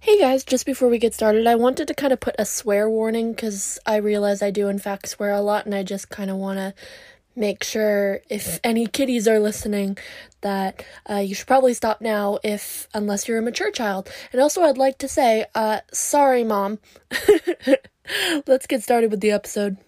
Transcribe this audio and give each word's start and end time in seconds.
Hey 0.00 0.18
guys, 0.18 0.44
just 0.44 0.66
before 0.66 0.88
we 0.88 0.98
get 0.98 1.14
started, 1.14 1.46
I 1.46 1.54
wanted 1.54 1.88
to 1.88 1.94
kind 1.94 2.12
of 2.12 2.20
put 2.20 2.34
a 2.38 2.44
swear 2.44 2.90
warning 2.90 3.32
because 3.32 3.78
I 3.86 3.96
realize 3.96 4.42
I 4.42 4.50
do, 4.50 4.68
in 4.68 4.78
fact, 4.78 5.08
swear 5.08 5.32
a 5.32 5.40
lot, 5.40 5.64
and 5.64 5.74
I 5.74 5.82
just 5.82 6.10
kind 6.10 6.30
of 6.30 6.36
want 6.36 6.58
to 6.58 6.74
make 7.34 7.64
sure 7.64 8.20
if 8.28 8.60
any 8.62 8.86
kiddies 8.86 9.26
are 9.26 9.40
listening 9.40 9.96
that 10.42 10.84
uh, 11.08 11.16
you 11.16 11.34
should 11.34 11.46
probably 11.46 11.74
stop 11.74 12.00
now 12.00 12.38
if 12.44 12.86
unless 12.94 13.26
you're 13.26 13.38
a 13.38 13.42
mature 13.42 13.70
child. 13.70 14.08
And 14.30 14.40
also 14.40 14.62
i'd 14.62 14.78
like 14.78 14.98
to 14.98 15.08
say 15.08 15.46
uh, 15.54 15.80
sorry 15.92 16.44
mom. 16.44 16.78
Let's 18.46 18.66
get 18.66 18.82
started 18.82 19.10
with 19.10 19.20
the 19.20 19.32
episode 19.32 19.78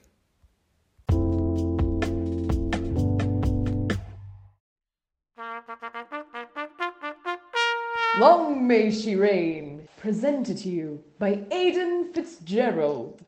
Long 8.18 8.66
may 8.66 8.90
she 8.90 9.14
reign, 9.14 9.86
presented 9.98 10.56
to 10.58 10.70
you 10.70 11.04
by 11.18 11.44
Aidan 11.50 12.14
Fitzgerald. 12.14 13.20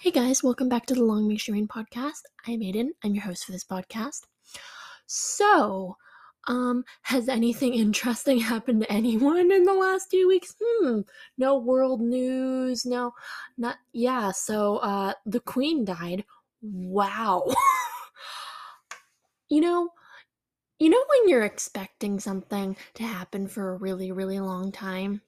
Hey 0.00 0.10
guys, 0.10 0.42
welcome 0.42 0.70
back 0.70 0.86
to 0.86 0.94
the 0.94 1.04
Long 1.04 1.28
May 1.28 1.36
She 1.36 1.52
Reign 1.52 1.68
podcast. 1.68 2.22
I'm 2.46 2.60
Aiden. 2.60 2.92
I'm 3.04 3.14
your 3.14 3.24
host 3.24 3.44
for 3.44 3.52
this 3.52 3.64
podcast. 3.64 4.22
So, 5.04 5.98
um, 6.46 6.82
has 7.02 7.28
anything 7.28 7.74
interesting 7.74 8.38
happened 8.52 8.80
to 8.80 8.90
anyone 8.92 9.52
in 9.52 9.64
the 9.64 9.74
last 9.74 10.08
few 10.10 10.26
weeks? 10.28 10.54
Hmm, 10.62 11.00
no 11.36 11.58
world 11.58 12.00
news, 12.00 12.86
no, 12.86 13.12
not, 13.58 13.76
yeah, 13.92 14.30
so, 14.30 14.78
uh, 14.78 15.12
the 15.26 15.40
Queen 15.40 15.84
died. 15.84 16.24
Wow. 16.66 17.44
you 19.48 19.60
know, 19.60 19.90
you 20.78 20.88
know 20.88 21.04
when 21.08 21.28
you're 21.28 21.44
expecting 21.44 22.18
something 22.18 22.76
to 22.94 23.02
happen 23.02 23.48
for 23.48 23.72
a 23.72 23.76
really, 23.76 24.12
really 24.12 24.40
long 24.40 24.72
time? 24.72 25.20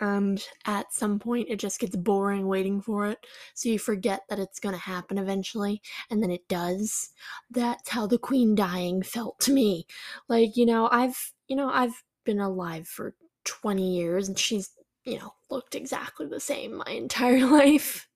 and 0.00 0.42
at 0.66 0.92
some 0.92 1.18
point 1.18 1.48
it 1.48 1.58
just 1.58 1.78
gets 1.78 1.94
boring 1.96 2.46
waiting 2.48 2.80
for 2.80 3.06
it 3.06 3.18
so 3.54 3.68
you 3.68 3.78
forget 3.78 4.22
that 4.28 4.38
it's 4.38 4.58
going 4.58 4.74
to 4.74 4.80
happen 4.80 5.18
eventually 5.18 5.80
and 6.10 6.22
then 6.22 6.30
it 6.30 6.46
does 6.48 7.10
that's 7.50 7.88
how 7.90 8.06
the 8.06 8.18
queen 8.18 8.54
dying 8.54 9.02
felt 9.02 9.38
to 9.38 9.52
me 9.52 9.86
like 10.28 10.56
you 10.56 10.66
know 10.66 10.88
i've 10.90 11.32
you 11.46 11.54
know 11.54 11.70
i've 11.72 12.02
been 12.24 12.40
alive 12.40 12.86
for 12.88 13.14
20 13.44 13.96
years 13.96 14.28
and 14.28 14.38
she's 14.38 14.70
you 15.04 15.18
know 15.18 15.32
looked 15.50 15.74
exactly 15.74 16.26
the 16.26 16.40
same 16.40 16.74
my 16.76 16.90
entire 16.90 17.46
life 17.46 18.08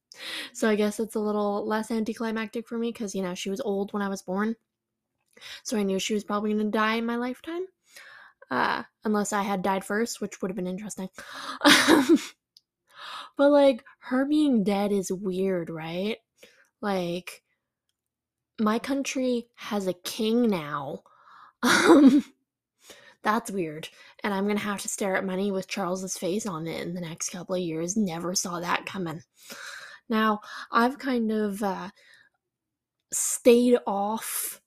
so 0.53 0.69
i 0.69 0.75
guess 0.75 1.01
it's 1.01 1.15
a 1.15 1.21
little 1.21 1.67
less 1.67 1.91
anticlimactic 1.91 2.67
for 2.67 2.79
me 2.79 2.93
because 2.93 3.15
you 3.15 3.23
know 3.23 3.35
she 3.35 3.51
was 3.51 3.61
old 3.61 3.93
when 3.93 4.03
i 4.03 4.09
was 4.09 4.23
born 4.23 4.55
so 5.63 5.77
i 5.77 5.83
knew 5.83 5.99
she 5.99 6.15
was 6.15 6.25
probably 6.25 6.53
going 6.53 6.65
to 6.65 6.71
die 6.71 6.95
in 6.95 7.07
my 7.07 7.17
lifetime 7.17 7.67
uh, 8.51 8.83
unless 9.05 9.33
I 9.33 9.43
had 9.43 9.63
died 9.63 9.85
first, 9.85 10.21
which 10.21 10.41
would 10.41 10.51
have 10.51 10.57
been 10.57 10.67
interesting. 10.67 11.09
but 13.37 13.51
like 13.51 13.85
her 14.01 14.25
being 14.25 14.63
dead 14.65 14.93
is 14.93 15.11
weird, 15.11 15.71
right? 15.71 16.19
Like 16.81 17.43
my 18.61 18.79
country 18.79 19.49
has 19.57 19.87
a 19.87 19.93
king 19.93 20.49
now. 20.49 21.03
Um 21.63 22.25
that's 23.23 23.51
weird. 23.51 23.89
And 24.23 24.33
I'm 24.33 24.45
going 24.45 24.57
to 24.57 24.63
have 24.63 24.83
to 24.83 24.89
stare 24.89 25.17
at 25.17 25.25
money 25.25 25.51
with 25.51 25.67
Charles's 25.67 26.17
face 26.17 26.47
on 26.47 26.69
it 26.69 26.87
in 26.87 26.95
the 26.95 27.01
next 27.01 27.31
couple 27.31 27.57
of 27.57 27.61
years. 27.61 27.97
Never 27.97 28.37
saw 28.37 28.61
that 28.61 28.87
coming. 28.87 29.23
Now, 30.09 30.41
I've 30.71 30.99
kind 30.99 31.33
of 31.33 31.63
uh, 31.63 31.91
stayed 33.13 33.79
off 33.87 34.61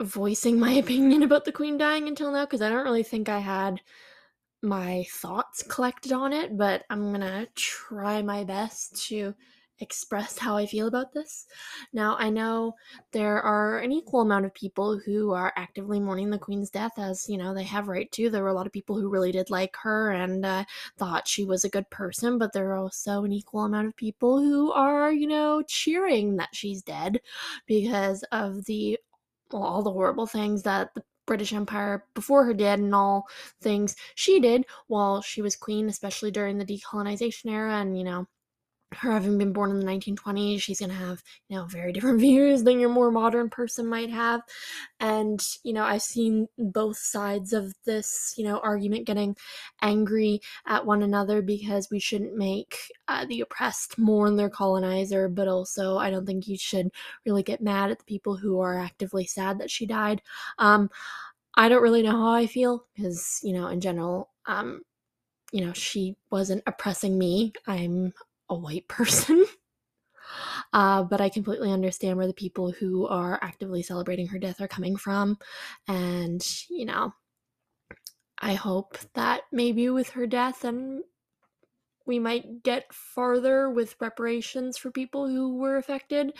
voicing 0.00 0.58
my 0.58 0.72
opinion 0.84 1.22
about 1.22 1.44
the 1.44 1.52
queen 1.52 1.78
dying 1.78 2.08
until 2.08 2.32
now 2.32 2.44
because 2.44 2.62
I 2.62 2.68
don't 2.70 2.84
really 2.84 3.02
think 3.02 3.28
I 3.28 3.38
had 3.40 3.80
my 4.62 5.06
thoughts 5.10 5.62
collected 5.62 6.12
on 6.12 6.32
it, 6.32 6.56
but 6.56 6.84
I'm 6.90 7.12
gonna 7.12 7.46
try 7.54 8.22
my 8.22 8.44
best 8.44 9.06
to 9.08 9.34
express 9.80 10.38
how 10.38 10.56
I 10.56 10.66
feel 10.66 10.88
about 10.88 11.12
this. 11.12 11.46
Now, 11.92 12.16
I 12.18 12.30
know 12.30 12.74
there 13.12 13.40
are 13.40 13.78
an 13.78 13.92
equal 13.92 14.20
amount 14.22 14.46
of 14.46 14.54
people 14.54 14.98
who 14.98 15.32
are 15.32 15.52
actively 15.56 16.00
mourning 16.00 16.30
the 16.30 16.38
Queen's 16.38 16.70
death, 16.70 16.92
as 16.98 17.28
you 17.28 17.38
know, 17.38 17.54
they 17.54 17.64
have 17.64 17.88
right 17.88 18.10
to. 18.12 18.30
There 18.30 18.42
were 18.42 18.48
a 18.48 18.54
lot 18.54 18.66
of 18.66 18.72
people 18.72 18.98
who 18.98 19.08
really 19.08 19.32
did 19.32 19.50
like 19.50 19.76
her 19.82 20.10
and 20.10 20.44
uh, 20.44 20.64
thought 20.96 21.28
she 21.28 21.44
was 21.44 21.64
a 21.64 21.70
good 21.70 21.88
person, 21.90 22.38
but 22.38 22.52
there 22.52 22.70
are 22.70 22.78
also 22.78 23.24
an 23.24 23.32
equal 23.32 23.64
amount 23.64 23.88
of 23.88 23.96
people 23.96 24.38
who 24.40 24.72
are, 24.72 25.12
you 25.12 25.26
know, 25.26 25.62
cheering 25.66 26.36
that 26.36 26.54
she's 26.54 26.82
dead 26.82 27.20
because 27.66 28.22
of 28.32 28.64
the 28.64 28.98
well, 29.52 29.62
all 29.62 29.82
the 29.82 29.92
horrible 29.92 30.26
things 30.26 30.62
that 30.62 30.94
the 30.94 31.02
British 31.26 31.52
Empire 31.52 32.04
before 32.14 32.44
her 32.44 32.54
did 32.54 32.80
and 32.80 32.94
all 32.94 33.26
things 33.60 33.94
she 34.14 34.40
did 34.40 34.64
while 34.88 35.20
she 35.22 35.42
was 35.42 35.56
queen, 35.56 35.88
especially 35.88 36.30
during 36.30 36.58
the 36.58 36.64
decolonization 36.64 37.50
era 37.50 37.76
and, 37.76 37.96
you 37.96 38.04
know, 38.04 38.26
her 38.94 39.12
having 39.12 39.38
been 39.38 39.52
born 39.52 39.70
in 39.70 39.80
the 39.80 39.86
1920s, 39.86 40.60
she's 40.60 40.80
going 40.80 40.90
to 40.90 40.96
have, 40.96 41.22
you 41.48 41.56
know, 41.56 41.64
very 41.66 41.92
different 41.92 42.20
views 42.20 42.62
than 42.62 42.80
your 42.80 42.88
more 42.88 43.10
modern 43.10 43.50
person 43.50 43.86
might 43.86 44.10
have. 44.10 44.40
And, 45.00 45.44
you 45.62 45.72
know, 45.72 45.84
I've 45.84 46.02
seen 46.02 46.48
both 46.58 46.96
sides 46.96 47.52
of 47.52 47.74
this, 47.84 48.34
you 48.36 48.44
know, 48.44 48.58
argument 48.60 49.06
getting 49.06 49.36
angry 49.82 50.40
at 50.66 50.86
one 50.86 51.02
another 51.02 51.42
because 51.42 51.88
we 51.90 52.00
shouldn't 52.00 52.36
make 52.36 52.76
uh, 53.08 53.26
the 53.26 53.40
oppressed 53.40 53.98
mourn 53.98 54.36
their 54.36 54.50
colonizer, 54.50 55.28
but 55.28 55.48
also 55.48 55.98
I 55.98 56.10
don't 56.10 56.26
think 56.26 56.48
you 56.48 56.56
should 56.56 56.90
really 57.26 57.42
get 57.42 57.60
mad 57.60 57.90
at 57.90 57.98
the 57.98 58.04
people 58.04 58.36
who 58.36 58.60
are 58.60 58.78
actively 58.78 59.26
sad 59.26 59.58
that 59.58 59.70
she 59.70 59.86
died. 59.86 60.22
Um, 60.58 60.90
I 61.54 61.68
don't 61.68 61.82
really 61.82 62.02
know 62.02 62.12
how 62.12 62.30
I 62.32 62.46
feel 62.46 62.84
because, 62.94 63.40
you 63.42 63.52
know, 63.52 63.66
in 63.68 63.80
general, 63.80 64.30
um, 64.46 64.82
you 65.52 65.64
know, 65.64 65.72
she 65.72 66.16
wasn't 66.30 66.62
oppressing 66.66 67.18
me. 67.18 67.52
I'm 67.66 68.12
a 68.48 68.54
white 68.54 68.88
person. 68.88 69.44
Uh, 70.72 71.02
but 71.02 71.20
I 71.20 71.30
completely 71.30 71.72
understand 71.72 72.18
where 72.18 72.26
the 72.26 72.34
people 72.34 72.70
who 72.70 73.06
are 73.06 73.38
actively 73.42 73.82
celebrating 73.82 74.26
her 74.26 74.38
death 74.38 74.60
are 74.60 74.68
coming 74.68 74.96
from. 74.96 75.38
And, 75.86 76.46
you 76.68 76.84
know, 76.84 77.14
I 78.40 78.54
hope 78.54 78.98
that 79.14 79.42
maybe 79.52 79.88
with 79.90 80.10
her 80.10 80.26
death 80.26 80.64
and 80.64 81.02
we 82.06 82.18
might 82.18 82.62
get 82.62 82.92
farther 82.92 83.68
with 83.70 83.94
reparations 84.00 84.78
for 84.78 84.90
people 84.90 85.28
who 85.28 85.58
were 85.58 85.76
affected 85.76 86.32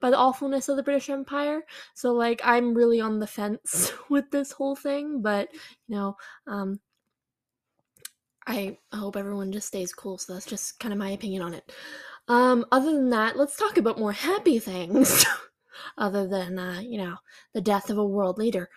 by 0.00 0.10
the 0.10 0.18
awfulness 0.18 0.68
of 0.68 0.76
the 0.76 0.82
British 0.82 1.08
Empire. 1.08 1.62
So, 1.94 2.12
like, 2.12 2.40
I'm 2.44 2.74
really 2.74 3.00
on 3.00 3.20
the 3.20 3.26
fence 3.26 3.92
with 4.10 4.30
this 4.30 4.50
whole 4.50 4.74
thing, 4.74 5.22
but, 5.22 5.48
you 5.86 5.94
know, 5.96 6.16
um, 6.48 6.80
I 8.46 8.78
hope 8.92 9.16
everyone 9.16 9.52
just 9.52 9.68
stays 9.68 9.92
cool. 9.92 10.18
So 10.18 10.32
that's 10.32 10.46
just 10.46 10.78
kind 10.80 10.92
of 10.92 10.98
my 10.98 11.10
opinion 11.10 11.42
on 11.42 11.54
it. 11.54 11.72
Um, 12.28 12.64
other 12.72 12.92
than 12.92 13.10
that, 13.10 13.36
let's 13.36 13.56
talk 13.56 13.76
about 13.76 13.98
more 13.98 14.12
happy 14.12 14.58
things. 14.58 15.24
other 15.98 16.26
than 16.26 16.58
uh, 16.58 16.80
you 16.80 16.98
know 16.98 17.16
the 17.54 17.60
death 17.60 17.90
of 17.90 17.98
a 17.98 18.04
world 18.04 18.38
leader. 18.38 18.68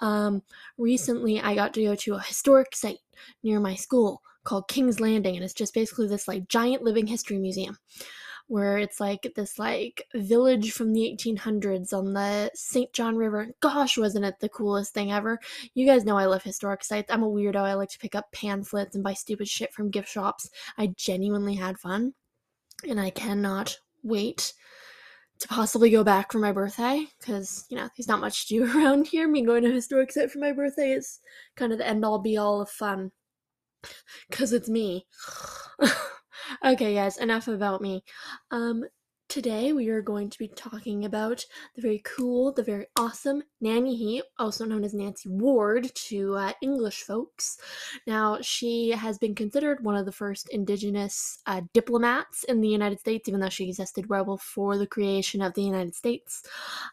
Um, 0.00 0.42
recently, 0.78 1.40
I 1.40 1.54
got 1.54 1.74
to 1.74 1.82
go 1.82 1.94
to 1.94 2.14
a 2.14 2.20
historic 2.20 2.74
site 2.74 2.98
near 3.42 3.60
my 3.60 3.74
school 3.74 4.22
called 4.44 4.68
King's 4.68 5.00
Landing, 5.00 5.36
and 5.36 5.44
it's 5.44 5.54
just 5.54 5.74
basically 5.74 6.08
this 6.08 6.28
like 6.28 6.48
giant 6.48 6.82
living 6.82 7.06
history 7.06 7.38
museum 7.38 7.78
where 8.48 8.78
it's 8.78 9.00
like 9.00 9.32
this 9.34 9.58
like 9.58 10.06
village 10.14 10.72
from 10.72 10.92
the 10.92 11.16
1800s 11.18 11.92
on 11.92 12.12
the 12.12 12.50
St. 12.54 12.92
John 12.92 13.16
River. 13.16 13.48
Gosh, 13.60 13.96
wasn't 13.96 14.24
it 14.24 14.40
the 14.40 14.48
coolest 14.48 14.94
thing 14.94 15.12
ever? 15.12 15.38
You 15.74 15.86
guys 15.86 16.04
know 16.04 16.18
I 16.18 16.26
love 16.26 16.42
historic 16.42 16.84
sites. 16.84 17.10
I'm 17.10 17.22
a 17.22 17.30
weirdo. 17.30 17.56
I 17.56 17.74
like 17.74 17.90
to 17.90 17.98
pick 17.98 18.14
up 18.14 18.32
pamphlets 18.32 18.94
and 18.94 19.04
buy 19.04 19.14
stupid 19.14 19.48
shit 19.48 19.72
from 19.72 19.90
gift 19.90 20.08
shops. 20.08 20.50
I 20.76 20.88
genuinely 20.96 21.54
had 21.54 21.78
fun, 21.78 22.14
and 22.88 23.00
I 23.00 23.10
cannot 23.10 23.78
wait 24.02 24.52
to 25.38 25.48
possibly 25.48 25.90
go 25.90 26.04
back 26.04 26.30
for 26.30 26.38
my 26.38 26.52
birthday 26.52 27.06
because 27.18 27.66
you 27.68 27.76
know 27.76 27.88
there's 27.96 28.08
not 28.08 28.20
much 28.20 28.46
to 28.46 28.54
do 28.54 28.64
around 28.78 29.08
here. 29.08 29.28
Me 29.28 29.42
going 29.44 29.64
to 29.64 29.70
a 29.70 29.72
historic 29.72 30.12
site 30.12 30.30
for 30.30 30.38
my 30.38 30.52
birthday 30.52 30.92
is 30.92 31.20
kind 31.56 31.72
of 31.72 31.78
the 31.78 31.86
end 31.86 32.04
all 32.04 32.18
be 32.18 32.36
all 32.36 32.60
of 32.60 32.70
fun 32.70 33.10
because 34.30 34.52
it's 34.52 34.68
me. 34.68 35.06
okay, 36.64 36.94
guys, 36.94 37.16
enough 37.18 37.48
about 37.48 37.80
me. 37.80 38.04
Um, 38.50 38.84
Today 39.32 39.72
we 39.72 39.88
are 39.88 40.02
going 40.02 40.28
to 40.28 40.38
be 40.38 40.48
talking 40.48 41.06
about 41.06 41.46
the 41.74 41.80
very 41.80 42.02
cool, 42.04 42.52
the 42.52 42.62
very 42.62 42.84
awesome 42.98 43.42
Nanyehi, 43.64 44.20
also 44.38 44.66
known 44.66 44.84
as 44.84 44.92
Nancy 44.92 45.30
Ward 45.30 45.90
to 45.94 46.34
uh, 46.34 46.52
English 46.60 47.04
folks. 47.04 47.56
Now, 48.06 48.42
she 48.42 48.90
has 48.90 49.16
been 49.16 49.34
considered 49.34 49.82
one 49.82 49.96
of 49.96 50.04
the 50.04 50.12
first 50.12 50.50
Indigenous 50.50 51.38
uh, 51.46 51.62
diplomats 51.72 52.44
in 52.44 52.60
the 52.60 52.68
United 52.68 53.00
States, 53.00 53.26
even 53.26 53.40
though 53.40 53.48
she 53.48 53.66
existed 53.66 54.10
well 54.10 54.26
before 54.26 54.76
the 54.76 54.86
creation 54.86 55.40
of 55.40 55.54
the 55.54 55.62
United 55.62 55.94
States. 55.94 56.42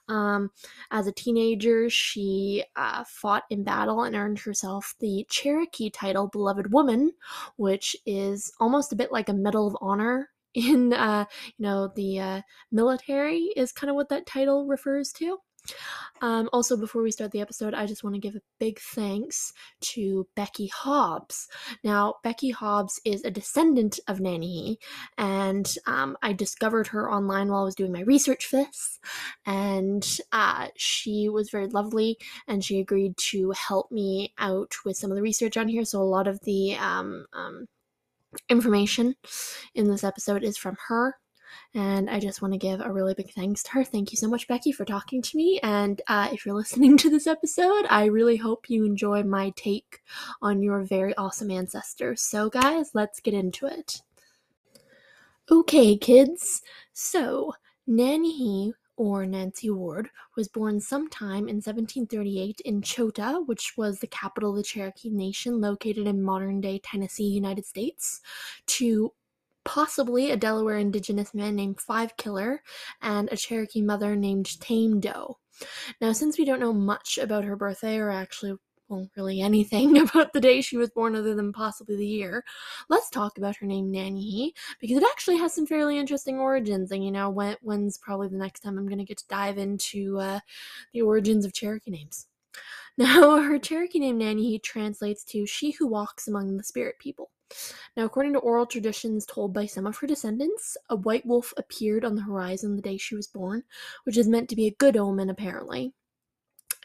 Um, 0.07 0.49
as 0.91 1.07
a 1.07 1.11
teenager, 1.11 1.89
she 1.89 2.63
uh, 2.77 3.03
fought 3.05 3.43
in 3.49 3.65
battle 3.65 4.03
and 4.03 4.15
earned 4.15 4.39
herself 4.39 4.95
the 5.01 5.25
Cherokee 5.29 5.89
title 5.89 6.29
Beloved 6.29 6.71
Woman, 6.71 7.11
which 7.57 7.97
is 8.05 8.49
almost 8.61 8.93
a 8.93 8.95
bit 8.95 9.11
like 9.11 9.27
a 9.27 9.33
Medal 9.33 9.67
of 9.67 9.75
Honor 9.81 10.29
in 10.67 10.93
uh, 10.93 11.25
you 11.57 11.63
know 11.63 11.91
the 11.95 12.19
uh, 12.19 12.41
military 12.71 13.49
is 13.55 13.71
kind 13.71 13.89
of 13.89 13.95
what 13.95 14.09
that 14.09 14.25
title 14.25 14.67
refers 14.67 15.11
to 15.13 15.39
Um, 16.21 16.49
also, 16.51 16.75
before 16.75 17.01
we 17.01 17.11
start 17.11 17.31
the 17.31 17.41
episode, 17.41 17.73
I 17.73 17.85
just 17.85 18.03
want 18.03 18.15
to 18.15 18.19
give 18.19 18.35
a 18.35 18.41
big 18.59 18.79
thanks 18.79 19.53
to 19.81 20.27
Becky 20.35 20.67
Hobbs. 20.67 21.47
Now, 21.83 22.15
Becky 22.23 22.51
Hobbs 22.51 22.99
is 23.05 23.23
a 23.23 23.31
descendant 23.31 23.99
of 24.07 24.19
Nanny, 24.19 24.79
and 25.17 25.73
um, 25.85 26.17
I 26.21 26.33
discovered 26.33 26.87
her 26.87 27.09
online 27.11 27.49
while 27.49 27.61
I 27.61 27.65
was 27.65 27.75
doing 27.75 27.91
my 27.91 28.01
research 28.01 28.45
for 28.45 28.57
this. 28.57 28.99
And 29.45 30.05
uh, 30.31 30.67
she 30.75 31.29
was 31.29 31.49
very 31.49 31.67
lovely, 31.67 32.17
and 32.47 32.63
she 32.63 32.79
agreed 32.79 33.15
to 33.31 33.51
help 33.51 33.91
me 33.91 34.33
out 34.37 34.75
with 34.85 34.97
some 34.97 35.11
of 35.11 35.15
the 35.15 35.23
research 35.23 35.57
on 35.57 35.67
here. 35.67 35.85
So, 35.85 36.01
a 36.01 36.03
lot 36.03 36.27
of 36.27 36.39
the 36.41 36.75
um, 36.75 37.25
um 37.33 37.67
information 38.49 39.15
in 39.75 39.89
this 39.89 40.03
episode 40.03 40.43
is 40.43 40.57
from 40.57 40.77
her. 40.87 41.15
And 41.73 42.09
I 42.09 42.19
just 42.19 42.41
want 42.41 42.53
to 42.53 42.59
give 42.59 42.79
a 42.81 42.91
really 42.91 43.13
big 43.13 43.31
thanks 43.31 43.63
to 43.63 43.71
her. 43.71 43.83
Thank 43.83 44.11
you 44.11 44.17
so 44.17 44.27
much, 44.27 44.47
Becky, 44.47 44.71
for 44.71 44.85
talking 44.85 45.21
to 45.21 45.37
me. 45.37 45.59
And 45.61 46.01
uh, 46.07 46.29
if 46.31 46.45
you're 46.45 46.55
listening 46.63 46.97
to 46.97 47.09
this 47.09 47.27
episode, 47.27 47.85
I 47.89 48.05
really 48.05 48.37
hope 48.37 48.69
you 48.69 48.85
enjoy 48.85 49.23
my 49.23 49.51
take 49.55 50.01
on 50.41 50.61
your 50.61 50.83
very 50.83 51.15
awesome 51.17 51.51
ancestors. 51.51 52.21
So, 52.21 52.49
guys, 52.49 52.91
let's 52.93 53.19
get 53.19 53.33
into 53.33 53.67
it. 53.67 54.01
Okay, 55.51 55.97
kids. 55.97 56.61
So, 56.93 57.53
Nanny 57.87 58.73
or 58.99 59.25
Nancy 59.25 59.69
Ward, 59.69 60.09
was 60.35 60.49
born 60.49 60.81
sometime 60.81 61.47
in 61.47 61.55
1738 61.55 62.61
in 62.65 62.81
Chota, 62.81 63.41
which 63.45 63.73
was 63.77 63.99
the 63.99 64.07
capital 64.07 64.51
of 64.51 64.57
the 64.57 64.63
Cherokee 64.63 65.09
Nation 65.09 65.61
located 65.61 66.05
in 66.05 66.21
modern 66.21 66.59
day 66.59 66.81
Tennessee, 66.83 67.23
United 67.23 67.65
States, 67.65 68.19
to 68.67 69.13
possibly 69.63 70.31
a 70.31 70.37
Delaware 70.37 70.77
indigenous 70.77 71.33
man 71.33 71.55
named 71.55 71.79
Five 71.79 72.17
Killer 72.17 72.61
and 73.01 73.29
a 73.31 73.37
Cherokee 73.37 73.81
mother 73.81 74.17
named 74.17 74.59
Tame 74.59 74.99
Doe. 74.99 75.37
Now, 76.01 76.11
since 76.11 76.37
we 76.37 76.43
don't 76.43 76.59
know 76.59 76.73
much 76.73 77.17
about 77.17 77.45
her 77.45 77.55
birthday, 77.55 77.97
or 77.97 78.09
actually 78.09 78.55
well, 78.89 79.09
really 79.15 79.41
anything 79.41 79.97
about 80.01 80.33
the 80.33 80.41
day 80.41 80.61
she 80.61 80.77
was 80.77 80.89
born 80.89 81.15
other 81.15 81.35
than 81.35 81.53
possibly 81.53 81.95
the 81.95 82.05
year, 82.05 82.43
let's 82.89 83.09
talk 83.09 83.37
about 83.37 83.55
her 83.57 83.65
name 83.65 83.91
Nanny 83.91 84.53
because 84.79 84.97
it 84.97 85.07
actually 85.11 85.37
has 85.37 85.53
some 85.53 85.65
fairly 85.65 85.97
interesting 85.97 86.39
origins. 86.39 86.91
And 86.91 87.05
you 87.05 87.11
know, 87.11 87.29
when, 87.29 87.55
when's 87.61 87.97
probably 87.97 88.27
the 88.27 88.37
next 88.37 88.61
time 88.61 88.77
I'm 88.77 88.87
going 88.87 88.97
to 88.97 89.05
get 89.05 89.19
to 89.19 89.27
dive 89.27 89.57
into 89.57 90.19
uh, 90.19 90.39
the 90.93 91.01
origins 91.01 91.45
of 91.45 91.53
Cherokee 91.53 91.91
names. 91.91 92.27
Now, 92.97 93.41
her 93.41 93.57
Cherokee 93.57 93.99
name 93.99 94.17
Nanny 94.17 94.59
translates 94.59 95.23
to 95.25 95.45
she 95.45 95.71
who 95.71 95.87
walks 95.87 96.27
among 96.27 96.57
the 96.57 96.65
spirit 96.65 96.95
people. 96.99 97.31
Now, 97.95 98.03
according 98.03 98.33
to 98.33 98.39
oral 98.39 98.65
traditions 98.65 99.25
told 99.25 99.53
by 99.53 99.67
some 99.67 99.87
of 99.87 99.97
her 99.97 100.07
descendants, 100.07 100.75
a 100.89 100.97
white 100.97 101.25
wolf 101.25 101.53
appeared 101.55 102.03
on 102.03 102.15
the 102.15 102.21
horizon 102.21 102.75
the 102.75 102.81
day 102.81 102.97
she 102.97 103.15
was 103.15 103.27
born, 103.27 103.63
which 104.03 104.17
is 104.17 104.27
meant 104.27 104.49
to 104.49 104.55
be 104.55 104.67
a 104.67 104.75
good 104.75 104.97
omen, 104.97 105.29
apparently. 105.29 105.93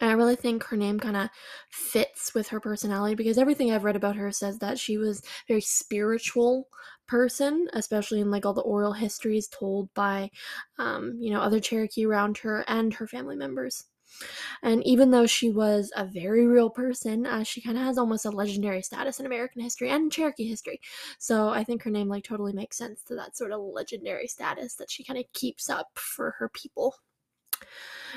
And 0.00 0.10
I 0.10 0.14
really 0.14 0.36
think 0.36 0.64
her 0.64 0.76
name 0.76 0.98
kind 0.98 1.16
of 1.16 1.28
fits 1.70 2.34
with 2.34 2.48
her 2.48 2.60
personality 2.60 3.14
because 3.14 3.38
everything 3.38 3.70
I've 3.70 3.84
read 3.84 3.96
about 3.96 4.16
her 4.16 4.32
says 4.32 4.58
that 4.58 4.78
she 4.78 4.98
was 4.98 5.20
a 5.20 5.22
very 5.48 5.60
spiritual 5.60 6.68
person, 7.06 7.68
especially 7.72 8.20
in 8.20 8.30
like 8.30 8.44
all 8.44 8.54
the 8.54 8.60
oral 8.62 8.92
histories 8.92 9.48
told 9.48 9.92
by, 9.94 10.30
um, 10.78 11.16
you 11.20 11.30
know, 11.30 11.40
other 11.40 11.60
Cherokee 11.60 12.04
around 12.06 12.38
her 12.38 12.64
and 12.66 12.94
her 12.94 13.06
family 13.06 13.36
members. 13.36 13.84
And 14.62 14.84
even 14.86 15.10
though 15.10 15.26
she 15.26 15.50
was 15.50 15.92
a 15.96 16.04
very 16.04 16.46
real 16.46 16.70
person, 16.70 17.26
uh, 17.26 17.42
she 17.44 17.60
kind 17.60 17.76
of 17.78 17.84
has 17.84 17.98
almost 17.98 18.24
a 18.24 18.30
legendary 18.30 18.82
status 18.82 19.20
in 19.20 19.26
American 19.26 19.62
history 19.62 19.90
and 19.90 20.10
Cherokee 20.12 20.48
history. 20.48 20.80
So 21.18 21.48
I 21.50 21.64
think 21.64 21.82
her 21.82 21.90
name 21.90 22.08
like 22.08 22.24
totally 22.24 22.52
makes 22.52 22.76
sense 22.78 23.02
to 23.04 23.14
that 23.16 23.36
sort 23.36 23.52
of 23.52 23.60
legendary 23.60 24.28
status 24.28 24.74
that 24.76 24.90
she 24.90 25.04
kind 25.04 25.18
of 25.18 25.24
keeps 25.32 25.70
up 25.70 25.98
for 25.98 26.32
her 26.38 26.48
people. 26.48 26.94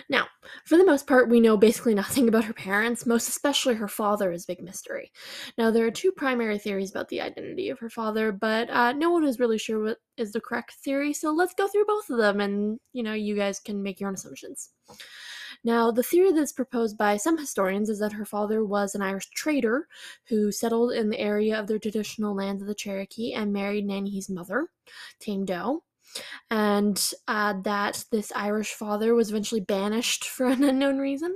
Now, 0.10 0.28
for 0.66 0.78
the 0.78 0.86
most 0.86 1.08
part, 1.08 1.30
we 1.30 1.40
know 1.40 1.58
basically 1.58 1.94
nothing 1.94 2.28
about 2.28 2.46
her 2.46 2.54
parents, 2.54 3.06
most 3.06 3.28
especially 3.28 3.76
her 3.76 3.88
father 3.88 4.32
is 4.32 4.44
a 4.44 4.48
big 4.48 4.64
mystery. 4.64 5.12
Now, 5.58 5.72
there 5.72 5.86
are 5.86 5.92
two 5.92 6.12
primary 6.12 6.58
theories 6.58 6.92
about 6.92 7.10
the 7.10 7.22
identity 7.22 7.70
of 7.70 7.80
her 7.80 7.90
father, 7.90 8.32
but 8.32 8.70
uh, 8.70 8.94
no 8.94 9.12
one 9.12 9.24
is 9.24 9.40
really 9.40 9.58
sure 9.58 9.84
what 9.84 9.98
is 10.16 10.32
the 10.32 10.42
correct 10.42 10.74
theory, 10.84 11.14
so 11.14 11.32
let's 11.32 11.54
go 11.54 11.68
through 11.68 11.86
both 11.86 12.10
of 12.10 12.18
them 12.18 12.40
and, 12.40 12.80
you 12.94 13.04
know, 13.04 13.14
you 13.14 13.36
guys 13.36 13.60
can 13.60 13.84
make 13.84 14.00
your 14.00 14.10
own 14.10 14.16
assumptions. 14.16 14.70
Now, 15.64 15.92
the 15.92 16.04
theory 16.04 16.32
that's 16.32 16.54
proposed 16.54 16.98
by 16.98 17.18
some 17.18 17.38
historians 17.38 17.90
is 17.90 18.00
that 18.00 18.14
her 18.14 18.26
father 18.26 18.64
was 18.64 18.94
an 18.94 19.02
Irish 19.02 19.30
trader 19.32 19.88
who 20.28 20.52
settled 20.52 20.92
in 20.94 21.10
the 21.10 21.20
area 21.20 21.60
of 21.60 21.68
the 21.68 21.80
traditional 21.80 22.36
lands 22.36 22.62
of 22.62 22.68
the 22.68 22.76
Cherokee 22.76 23.34
and 23.34 23.52
married 23.52 23.86
Nanny's 23.86 24.30
mother, 24.30 24.68
Tame 25.20 25.46
Doe 25.46 25.84
and 26.50 27.12
uh, 27.28 27.54
that 27.64 28.06
this 28.12 28.32
Irish 28.36 28.74
father 28.74 29.14
was 29.14 29.30
eventually 29.30 29.62
banished 29.62 30.26
for 30.30 30.48
an 30.48 30.64
unknown 30.64 30.98
reason. 31.00 31.36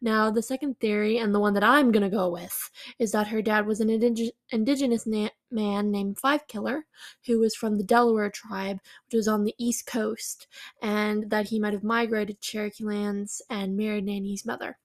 Now, 0.00 0.30
the 0.30 0.42
second 0.42 0.78
theory, 0.78 1.18
and 1.18 1.34
the 1.34 1.40
one 1.40 1.54
that 1.54 1.64
I'm 1.64 1.90
going 1.90 2.04
to 2.04 2.08
go 2.08 2.30
with, 2.30 2.70
is 3.00 3.10
that 3.12 3.28
her 3.28 3.42
dad 3.42 3.66
was 3.66 3.80
an 3.80 3.88
indig- 3.88 4.30
indigenous 4.50 5.06
na- 5.06 5.30
man 5.50 5.90
named 5.90 6.20
Five 6.20 6.46
Killer, 6.46 6.86
who 7.26 7.40
was 7.40 7.56
from 7.56 7.78
the 7.78 7.84
Delaware 7.84 8.30
tribe, 8.30 8.78
which 9.06 9.16
was 9.16 9.26
on 9.26 9.42
the 9.42 9.54
East 9.58 9.86
Coast, 9.86 10.46
and 10.80 11.30
that 11.30 11.48
he 11.48 11.58
might 11.58 11.72
have 11.72 11.82
migrated 11.82 12.40
to 12.40 12.48
Cherokee 12.48 12.84
lands 12.84 13.42
and 13.50 13.76
married 13.76 14.04
Nanny's 14.04 14.46
mother. 14.46 14.78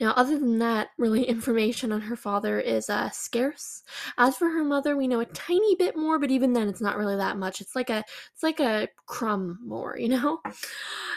Now, 0.00 0.12
other 0.12 0.38
than 0.38 0.58
that, 0.58 0.90
really 0.96 1.24
information 1.28 1.92
on 1.92 2.02
her 2.02 2.16
father 2.16 2.60
is 2.60 2.88
uh, 2.88 3.10
scarce. 3.10 3.82
As 4.16 4.36
for 4.36 4.48
her 4.50 4.64
mother, 4.64 4.96
we 4.96 5.08
know 5.08 5.20
a 5.20 5.26
tiny 5.26 5.74
bit 5.76 5.96
more, 5.96 6.18
but 6.18 6.30
even 6.30 6.52
then, 6.52 6.68
it's 6.68 6.80
not 6.80 6.96
really 6.96 7.16
that 7.16 7.36
much. 7.36 7.60
It's 7.60 7.74
like 7.74 7.90
a 7.90 8.04
it's 8.32 8.42
like 8.42 8.60
a 8.60 8.88
crumb 9.06 9.58
more, 9.64 9.96
you 9.98 10.08
know. 10.08 10.40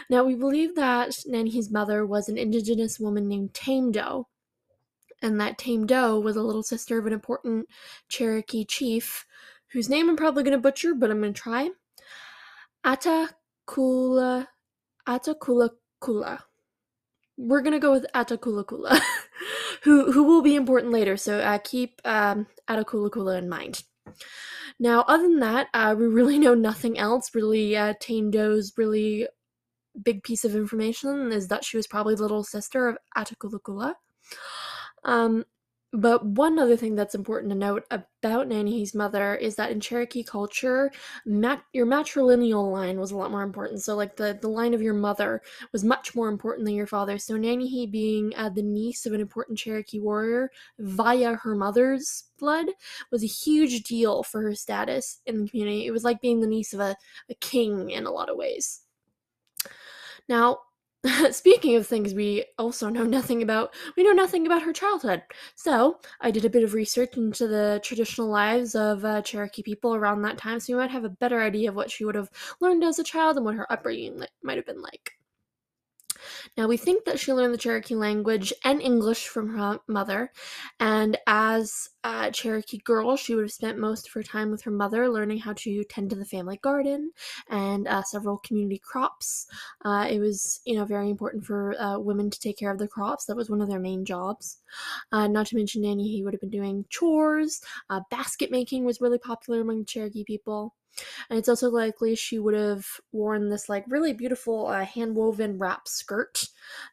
Now, 0.10 0.24
we 0.24 0.36
believe 0.36 0.76
that 0.76 1.16
Nanny's 1.26 1.72
mother 1.72 2.06
was 2.06 2.28
an 2.28 2.38
indigenous 2.38 3.00
woman 3.00 3.28
named 3.28 3.54
Tame 3.54 3.92
Doe, 3.92 4.28
and 5.22 5.40
that 5.40 5.58
Tame 5.58 5.86
Doe 5.86 6.20
was 6.20 6.36
a 6.36 6.44
little 6.44 6.64
sister 6.64 6.98
of 6.98 7.06
an 7.06 7.14
important 7.14 7.68
Cherokee 8.10 8.66
chief, 8.66 9.26
whose 9.72 9.90
name 9.90 10.10
I'm 10.10 10.18
probably 10.18 10.44
going 10.44 10.58
to 10.58 10.62
butcher, 10.62 10.94
but 10.94 11.12
I'm 11.12 11.22
going 11.22 11.34
to 11.34 11.42
try. 11.42 11.70
Atakula 12.84 14.48
Atakula 15.08 15.70
Kula 16.02 16.42
we're 17.42 17.62
gonna 17.62 17.80
go 17.80 17.92
with 17.92 18.06
Attakullakulla, 18.14 19.00
who 19.84 20.12
who 20.12 20.24
will 20.24 20.42
be 20.42 20.56
important 20.56 20.94
later. 20.94 21.18
So 21.18 21.40
uh, 21.40 21.58
keep 21.64 22.02
um, 22.06 22.48
Attakullakulla 22.70 23.38
in 23.38 23.50
mind. 23.50 23.84
Now, 24.80 25.02
other 25.08 25.24
than 25.24 25.40
that, 25.40 25.68
uh, 25.74 25.96
we 25.98 26.06
really 26.08 26.40
know 26.40 26.54
nothing 26.54 26.98
else. 26.98 27.36
Really, 27.36 27.76
uh, 27.76 27.94
Doe's 28.30 28.74
really 28.78 29.28
big 30.04 30.24
piece 30.24 30.46
of 30.46 30.56
information 30.56 31.32
is 31.32 31.48
that 31.50 31.66
she 31.66 31.78
was 31.78 31.88
probably 31.88 32.16
the 32.16 32.22
little 32.22 32.44
sister 32.44 32.88
of 32.88 32.98
Attakullakulla. 33.18 33.96
Um, 35.04 35.46
but 35.94 36.26
one 36.26 36.58
other 36.58 36.78
thing 36.78 36.96
that's 36.96 37.16
important 37.16 37.52
to 37.52 37.58
note 37.58 37.86
about 37.90 38.48
Nanny's 38.48 38.96
mother 38.96 39.36
is 39.36 39.56
that 39.56 39.72
in 39.72 39.82
Cherokee 39.82 40.24
culture, 40.24 40.90
mat- 41.26 41.66
your 41.74 41.86
matrilineal 41.86 42.72
line 42.72 42.98
was 42.98 43.12
a 43.12 43.18
lot 43.18 43.32
more 43.32 43.44
important. 43.44 43.82
So, 43.84 43.96
like 43.96 44.16
the, 44.16 44.38
the 44.40 44.48
line 44.48 44.74
of 44.74 44.82
your 44.82 44.94
mother 44.94 45.42
was 45.74 45.84
much 45.84 46.16
more 46.16 46.30
important 46.30 46.66
than 46.66 46.76
your 46.76 46.88
father. 46.88 47.18
So, 47.18 47.36
Nanny 47.36 47.88
being 47.88 48.32
uh, 48.38 48.50
the 48.50 48.64
niece 48.64 49.06
of 49.06 49.12
an 49.12 49.20
important 49.20 49.58
Cherokee 49.58 50.00
warrior 50.00 50.50
via 50.80 51.36
her 51.36 51.56
mother's 51.56 52.24
blood 52.40 52.68
was 53.12 53.24
a 53.24 53.28
huge 53.28 53.84
deal 53.84 54.24
for 54.24 54.42
her 54.42 54.56
status 54.56 55.20
in 55.26 55.44
the 55.44 55.50
community. 55.50 55.86
It 55.86 55.92
was 55.92 56.06
like 56.06 56.22
being 56.22 56.40
the 56.40 56.48
niece 56.48 56.74
of 56.74 56.80
a, 56.80 56.96
a 57.30 57.36
king 57.36 57.90
in 57.90 58.06
a 58.06 58.12
lot 58.12 58.30
of 58.30 58.38
ways. 58.38 58.82
Now, 60.30 60.60
Speaking 61.32 61.76
of 61.76 61.88
things 61.88 62.14
we 62.14 62.46
also 62.60 62.90
know 62.90 63.04
nothing 63.04 63.42
about, 63.42 63.74
we 63.98 64.04
know 64.04 64.12
nothing 64.12 64.46
about 64.46 64.62
her 64.62 64.74
childhood. 64.74 65.24
So, 65.56 66.00
I 66.20 66.30
did 66.30 66.46
a 66.46 66.50
bit 66.50 66.64
of 66.64 66.76
research 66.76 67.18
into 67.18 67.48
the 67.48 67.80
traditional 67.84 68.28
lives 68.28 68.76
of 68.76 69.04
uh, 69.04 69.22
Cherokee 69.24 69.64
people 69.64 69.96
around 69.96 70.22
that 70.22 70.38
time, 70.38 70.60
so 70.60 70.74
we 70.74 70.80
might 70.80 70.92
have 70.92 71.06
a 71.06 71.10
better 71.10 71.42
idea 71.42 71.70
of 71.70 71.76
what 71.76 71.90
she 71.90 72.06
would 72.06 72.16
have 72.16 72.30
learned 72.60 72.84
as 72.84 73.00
a 73.00 73.04
child 73.04 73.38
and 73.38 73.46
what 73.46 73.56
her 73.56 73.72
upbringing 73.72 74.24
might 74.44 74.58
have 74.58 74.66
been 74.66 74.82
like. 74.82 75.14
Now, 76.58 76.68
we 76.68 76.78
think 76.78 77.06
that 77.06 77.20
she 77.20 77.34
learned 77.34 77.54
the 77.54 77.58
Cherokee 77.58 77.96
language 77.96 78.54
and 78.64 78.82
English 78.82 79.28
from 79.28 79.50
her 79.50 79.80
mother, 79.88 80.32
and 80.80 81.18
as 81.28 81.90
a 82.04 82.32
Cherokee 82.32 82.80
girl, 82.80 83.16
she 83.16 83.36
would 83.36 83.44
have 83.44 83.52
spent 83.52 83.78
most 83.78 84.08
of 84.08 84.14
her 84.14 84.24
time 84.24 84.52
with 84.52 84.64
her 84.64 84.72
mother 84.72 85.10
learning 85.10 85.40
how 85.40 85.54
to 85.54 85.84
tend 85.86 86.10
to 86.10 86.16
the 86.16 86.26
family 86.26 86.58
garden 86.58 87.12
and 87.50 87.88
uh, 87.88 88.02
several 88.04 88.38
community 88.40 88.80
crops. 88.84 89.48
Uh, 89.86 90.08
it 90.10 90.20
was, 90.20 90.62
you 90.66 90.76
know, 90.76 90.86
very 90.86 91.10
important 91.10 91.46
for 91.46 91.80
uh, 91.80 92.00
women 92.00 92.30
to 92.30 92.40
take 92.40 92.58
care 92.58 92.72
of 92.72 92.80
the 92.80 92.88
crops. 92.88 93.26
That 93.26 93.36
was 93.38 93.50
one 93.50 93.62
of 93.62 93.70
their 93.70 93.80
main 93.80 94.06
jobs. 94.06 94.58
Uh, 95.12 95.28
not 95.28 95.48
to 95.48 95.56
mention, 95.56 95.84
Nanyehi 95.84 96.24
would 96.24 96.34
have 96.34 96.42
been 96.42 96.50
doing 96.50 96.86
chores. 96.90 97.62
Uh, 97.90 98.02
basket 98.10 98.52
making 98.52 98.86
was 98.86 99.02
really 99.02 99.20
popular 99.20 99.62
among 99.62 99.86
Cherokee 99.86 100.24
people. 100.24 100.74
And 101.30 101.40
it's 101.40 101.50
also 101.50 101.70
likely 101.70 102.16
she 102.16 102.40
would 102.40 102.54
have 102.54 102.86
worn 103.12 103.50
this 103.50 103.70
like 103.70 103.86
really 103.88 104.14
beautiful 104.14 104.68
uh, 104.68 104.86
hand 104.86 105.16
woven 105.16 105.58
wrap 105.58 105.88
skirt 105.88 106.48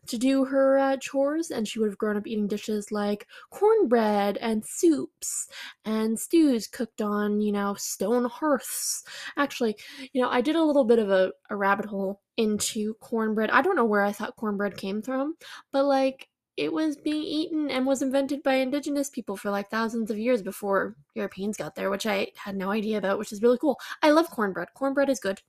to 0.07 0.19
do 0.19 0.45
her 0.47 0.79
uh, 0.79 0.97
chores, 0.99 1.51
and 1.51 1.67
she 1.67 1.79
would 1.79 1.89
have 1.89 1.99
grown 1.99 2.17
up 2.17 2.27
eating 2.27 2.47
dishes 2.49 2.91
like 2.91 3.27
cornbread 3.51 4.37
and 4.39 4.65
soups 4.65 5.49
and 5.85 6.19
stews 6.19 6.67
cooked 6.67 7.01
on, 7.01 7.41
you 7.41 7.53
know, 7.53 7.75
stone 7.75 8.25
hearths. 8.25 9.05
Actually, 9.37 9.77
you 10.13 10.21
know, 10.23 10.29
I 10.29 10.41
did 10.41 10.57
a 10.57 10.65
little 10.65 10.85
bit 10.85 10.99
of 10.99 11.11
a, 11.11 11.33
a 11.51 11.57
rabbit 11.57 11.87
hole 11.87 12.23
into 12.37 12.95
cornbread. 12.95 13.51
I 13.51 13.63
don't 13.63 13.77
know 13.77 13.85
where 13.85 14.03
I 14.03 14.13
thought 14.13 14.37
cornbread 14.37 14.77
came 14.77 15.03
from, 15.03 15.37
but 15.73 15.85
like 15.85 16.29
it 16.59 16.73
was 16.73 16.97
being 16.97 17.23
eaten 17.23 17.71
and 17.71 17.87
was 17.87 18.03
invented 18.03 18.43
by 18.43 18.55
indigenous 18.55 19.09
people 19.09 19.37
for 19.37 19.49
like 19.49 19.71
thousands 19.71 20.11
of 20.11 20.19
years 20.19 20.43
before 20.43 20.97
Europeans 21.15 21.57
got 21.57 21.77
there, 21.77 21.89
which 21.89 22.05
I 22.05 22.33
had 22.35 22.57
no 22.57 22.73
idea 22.73 22.99
about, 22.99 23.19
which 23.19 23.33
is 23.33 23.41
really 23.41 23.59
cool. 23.59 23.79
I 24.03 24.11
love 24.11 24.29
cornbread. 24.29 24.75
Cornbread 24.75 25.09
is 25.09 25.21
good. 25.21 25.41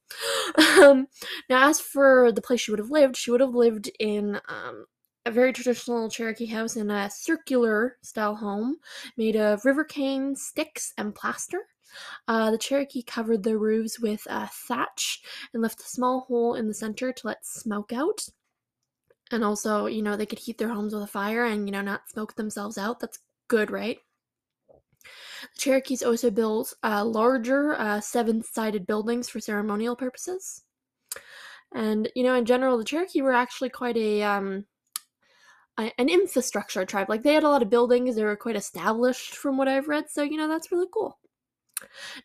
um, 0.79 1.07
now, 1.49 1.67
as 1.67 1.79
for 1.79 2.31
the 2.31 2.43
place 2.43 2.61
she 2.61 2.71
would 2.71 2.79
have 2.79 2.91
lived, 2.91 3.17
she 3.17 3.31
would 3.31 3.41
have 3.41 3.55
lived 3.55 3.89
in 3.99 4.39
um, 4.47 4.85
a 5.25 5.31
very 5.31 5.51
traditional 5.51 6.11
Cherokee 6.11 6.45
house 6.45 6.75
in 6.75 6.91
a 6.91 7.09
circular 7.09 7.97
style 8.03 8.35
home 8.35 8.77
made 9.17 9.35
of 9.35 9.65
river 9.65 9.83
cane, 9.83 10.35
sticks, 10.35 10.93
and 10.95 11.15
plaster. 11.15 11.61
Uh, 12.27 12.51
the 12.51 12.57
Cherokee 12.59 13.01
covered 13.01 13.41
their 13.41 13.57
roofs 13.57 13.99
with 13.99 14.21
uh, 14.29 14.47
thatch 14.51 15.23
and 15.55 15.63
left 15.63 15.79
a 15.81 15.85
small 15.85 16.21
hole 16.21 16.53
in 16.53 16.67
the 16.67 16.73
center 16.75 17.11
to 17.11 17.27
let 17.27 17.43
smoke 17.43 17.91
out. 17.91 18.27
And 19.31 19.43
also, 19.43 19.85
you 19.85 20.01
know, 20.01 20.15
they 20.15 20.25
could 20.25 20.39
heat 20.39 20.57
their 20.57 20.69
homes 20.69 20.93
with 20.93 21.03
a 21.03 21.07
fire 21.07 21.45
and, 21.45 21.67
you 21.67 21.71
know, 21.71 21.81
not 21.81 22.09
smoke 22.09 22.35
themselves 22.35 22.77
out. 22.77 22.99
That's 22.99 23.19
good, 23.47 23.69
right? 23.69 23.99
The 24.65 25.59
Cherokees 25.59 26.03
also 26.03 26.31
built 26.31 26.73
uh, 26.83 27.05
larger 27.05 27.75
uh, 27.75 28.01
seven 28.01 28.43
sided 28.43 28.87
buildings 28.87 29.29
for 29.29 29.39
ceremonial 29.39 29.95
purposes. 29.95 30.63
And, 31.73 32.09
you 32.15 32.23
know, 32.23 32.33
in 32.35 32.45
general, 32.45 32.77
the 32.77 32.83
Cherokee 32.83 33.21
were 33.21 33.33
actually 33.33 33.69
quite 33.69 33.97
a. 33.97 34.23
Um, 34.23 34.65
an 35.97 36.09
infrastructure 36.09 36.83
tribe. 36.83 37.07
Like 37.07 37.23
they 37.23 37.33
had 37.33 37.43
a 37.43 37.49
lot 37.49 37.61
of 37.61 37.69
buildings, 37.69 38.15
they 38.17 38.23
were 38.23 38.35
quite 38.35 38.57
established 38.57 39.35
from 39.37 39.55
what 39.57 39.69
I've 39.69 39.87
read, 39.87 40.09
so 40.09 40.23
you 40.23 40.35
know 40.35 40.49
that's 40.49 40.73
really 40.73 40.87
cool. 40.93 41.18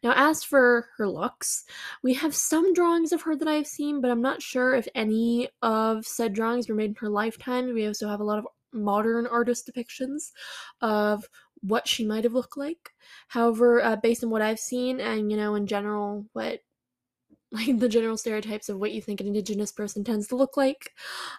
Now, 0.03 0.13
as 0.17 0.45
for 0.45 0.89
her 0.97 1.09
looks, 1.09 1.65
we 2.03 2.15
have 2.15 2.35
some 2.35 2.73
drawings 2.73 3.13
of 3.13 3.23
her 3.23 3.37
that 3.37 3.49
I've 3.49 3.67
seen, 3.67 4.01
but 4.01 4.11
I'm 4.11 4.23
not 4.23 4.43
sure 4.43 4.75
if 4.75 4.89
any 4.95 5.49
of 5.63 6.07
said 6.07 6.35
drawings 6.35 6.69
were 6.69 6.75
made 6.75 6.91
in 6.91 6.97
her 6.97 7.09
lifetime. 7.09 7.73
We 7.73 7.87
also 7.87 8.09
have 8.09 8.21
a 8.21 8.25
lot 8.25 8.39
of 8.39 8.47
modern 8.73 9.27
artist 9.27 9.71
depictions 9.73 10.33
of 10.81 11.29
what 11.61 11.89
she 11.89 12.05
might 12.05 12.25
have 12.25 12.35
looked 12.35 12.57
like. 12.57 12.91
However, 13.29 13.83
uh, 13.83 13.97
based 13.97 14.23
on 14.23 14.31
what 14.31 14.43
I've 14.43 14.59
seen, 14.59 15.01
and 15.01 15.31
you 15.31 15.37
know, 15.37 15.55
in 15.55 15.67
general, 15.67 16.27
what 16.33 16.61
like 17.53 17.79
the 17.79 17.89
general 17.89 18.17
stereotypes 18.17 18.69
of 18.69 18.79
what 18.79 18.93
you 18.93 19.01
think 19.01 19.21
an 19.21 19.29
indigenous 19.29 19.71
person 19.73 20.03
tends 20.05 20.27
to 20.29 20.37
look 20.37 20.57
like, 20.57 20.93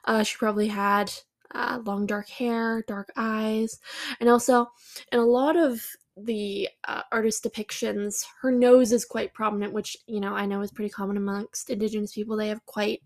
uh, 0.06 0.24
she 0.24 0.38
probably 0.38 0.68
had 0.68 1.12
uh, 1.54 1.80
long 1.86 2.06
dark 2.06 2.30
hair, 2.30 2.84
dark 2.88 3.12
eyes, 3.16 3.80
and 4.20 4.30
also 4.30 4.68
in 5.12 5.20
a 5.20 5.26
lot 5.26 5.58
of 5.58 5.82
the 6.18 6.70
uh, 6.88 7.02
artist 7.12 7.44
depictions, 7.44 8.26
her 8.42 8.52
nose 8.52 8.92
is 8.92 9.06
quite 9.06 9.34
prominent, 9.34 9.74
which 9.74 9.98
you 10.08 10.20
know 10.20 10.34
I 10.34 10.46
know 10.46 10.62
is 10.62 10.72
pretty 10.72 10.90
common 10.90 11.18
amongst 11.18 11.70
Indigenous 11.70 12.14
people. 12.14 12.38
They 12.38 12.48
have 12.50 12.66
quite 12.66 13.02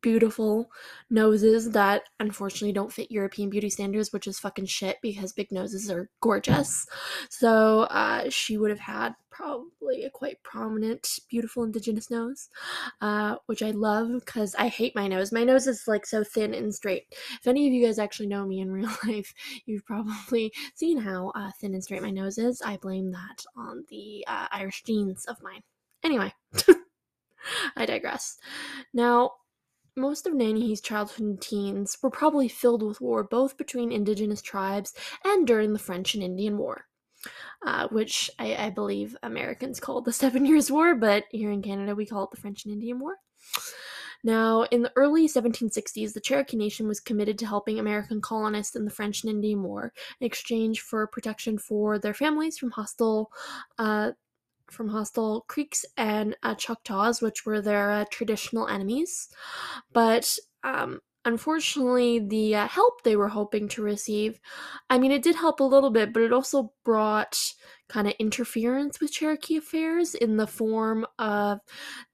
beautiful 0.00 0.70
noses 1.10 1.72
that 1.72 2.02
unfortunately 2.20 2.72
don't 2.72 2.92
fit 2.92 3.10
European 3.10 3.50
beauty 3.50 3.70
standards, 3.70 4.12
which 4.12 4.26
is 4.26 4.38
fucking 4.38 4.66
shit 4.66 4.96
because 5.02 5.32
big 5.32 5.50
noses 5.50 5.90
are 5.90 6.08
gorgeous. 6.20 6.86
So 7.30 7.82
uh, 7.82 8.30
she 8.30 8.56
would 8.58 8.70
have 8.70 8.80
had 8.80 9.14
probably 9.38 10.02
a 10.02 10.10
quite 10.10 10.42
prominent, 10.42 11.20
beautiful 11.30 11.62
indigenous 11.62 12.10
nose, 12.10 12.48
uh, 13.00 13.36
which 13.46 13.62
I 13.62 13.70
love 13.70 14.10
because 14.12 14.56
I 14.56 14.66
hate 14.66 14.96
my 14.96 15.06
nose. 15.06 15.30
My 15.30 15.44
nose 15.44 15.68
is 15.68 15.84
like 15.86 16.04
so 16.04 16.24
thin 16.24 16.52
and 16.54 16.74
straight. 16.74 17.04
If 17.40 17.46
any 17.46 17.68
of 17.68 17.72
you 17.72 17.86
guys 17.86 18.00
actually 18.00 18.26
know 18.26 18.44
me 18.44 18.58
in 18.58 18.72
real 18.72 18.90
life, 19.06 19.32
you've 19.64 19.86
probably 19.86 20.52
seen 20.74 20.98
how 20.98 21.30
uh, 21.36 21.52
thin 21.60 21.74
and 21.74 21.84
straight 21.84 22.02
my 22.02 22.10
nose 22.10 22.36
is. 22.36 22.60
I 22.62 22.78
blame 22.78 23.12
that 23.12 23.44
on 23.56 23.84
the 23.90 24.24
uh, 24.26 24.48
Irish 24.50 24.82
genes 24.82 25.24
of 25.26 25.36
mine. 25.40 25.62
Anyway. 26.02 26.32
I 27.76 27.86
digress. 27.86 28.38
Now, 28.92 29.30
most 29.96 30.26
of 30.26 30.32
Nanyehi's 30.32 30.80
childhood 30.80 31.20
and 31.26 31.40
teens 31.40 31.96
were 32.02 32.10
probably 32.10 32.48
filled 32.48 32.82
with 32.82 33.00
war 33.00 33.22
both 33.22 33.56
between 33.56 33.92
indigenous 33.92 34.42
tribes 34.42 34.94
and 35.24 35.46
during 35.46 35.72
the 35.72 35.78
French 35.78 36.14
and 36.14 36.22
Indian 36.22 36.58
War, 36.58 36.87
uh, 37.64 37.88
which 37.88 38.30
I, 38.38 38.54
I, 38.56 38.70
believe 38.70 39.16
Americans 39.22 39.80
call 39.80 40.00
the 40.00 40.12
Seven 40.24 40.44
Years' 40.44 40.70
War, 40.70 40.94
but 40.94 41.24
here 41.30 41.50
in 41.50 41.62
Canada 41.62 41.94
we 41.94 42.06
call 42.06 42.24
it 42.24 42.30
the 42.30 42.36
French 42.36 42.64
and 42.64 42.72
Indian 42.72 43.00
War. 43.00 43.16
Now, 44.24 44.62
in 44.64 44.82
the 44.82 44.92
early 44.96 45.28
1760s, 45.28 46.12
the 46.12 46.20
Cherokee 46.20 46.56
Nation 46.56 46.88
was 46.88 46.98
committed 46.98 47.38
to 47.38 47.46
helping 47.46 47.78
American 47.78 48.20
colonists 48.20 48.74
in 48.74 48.84
the 48.84 48.90
French 48.90 49.22
and 49.22 49.30
Indian 49.30 49.62
War 49.62 49.92
in 50.20 50.26
exchange 50.26 50.80
for 50.80 51.06
protection 51.06 51.56
for 51.56 51.98
their 51.98 52.14
families 52.14 52.58
from 52.58 52.72
hostile 52.72 53.30
uh, 53.78 54.12
from 54.70 54.88
hostile 54.88 55.46
Creeks 55.48 55.86
and 55.96 56.36
uh, 56.42 56.54
Choctaws, 56.54 57.22
which 57.22 57.46
were 57.46 57.62
their 57.62 57.90
uh, 57.90 58.04
traditional 58.10 58.68
enemies. 58.68 59.28
But 59.92 60.36
um, 60.62 61.00
unfortunately, 61.28 62.18
the 62.18 62.56
uh, 62.56 62.66
help 62.66 63.02
they 63.02 63.14
were 63.14 63.28
hoping 63.28 63.68
to 63.68 63.82
receive, 63.82 64.40
I 64.88 64.98
mean, 64.98 65.12
it 65.12 65.22
did 65.22 65.36
help 65.36 65.60
a 65.60 65.64
little 65.64 65.90
bit, 65.90 66.12
but 66.12 66.22
it 66.22 66.32
also 66.32 66.72
brought 66.84 67.38
kind 67.88 68.08
of 68.08 68.14
interference 68.18 68.98
with 69.00 69.12
Cherokee 69.12 69.58
affairs 69.58 70.14
in 70.14 70.38
the 70.38 70.46
form 70.46 71.06
of 71.18 71.60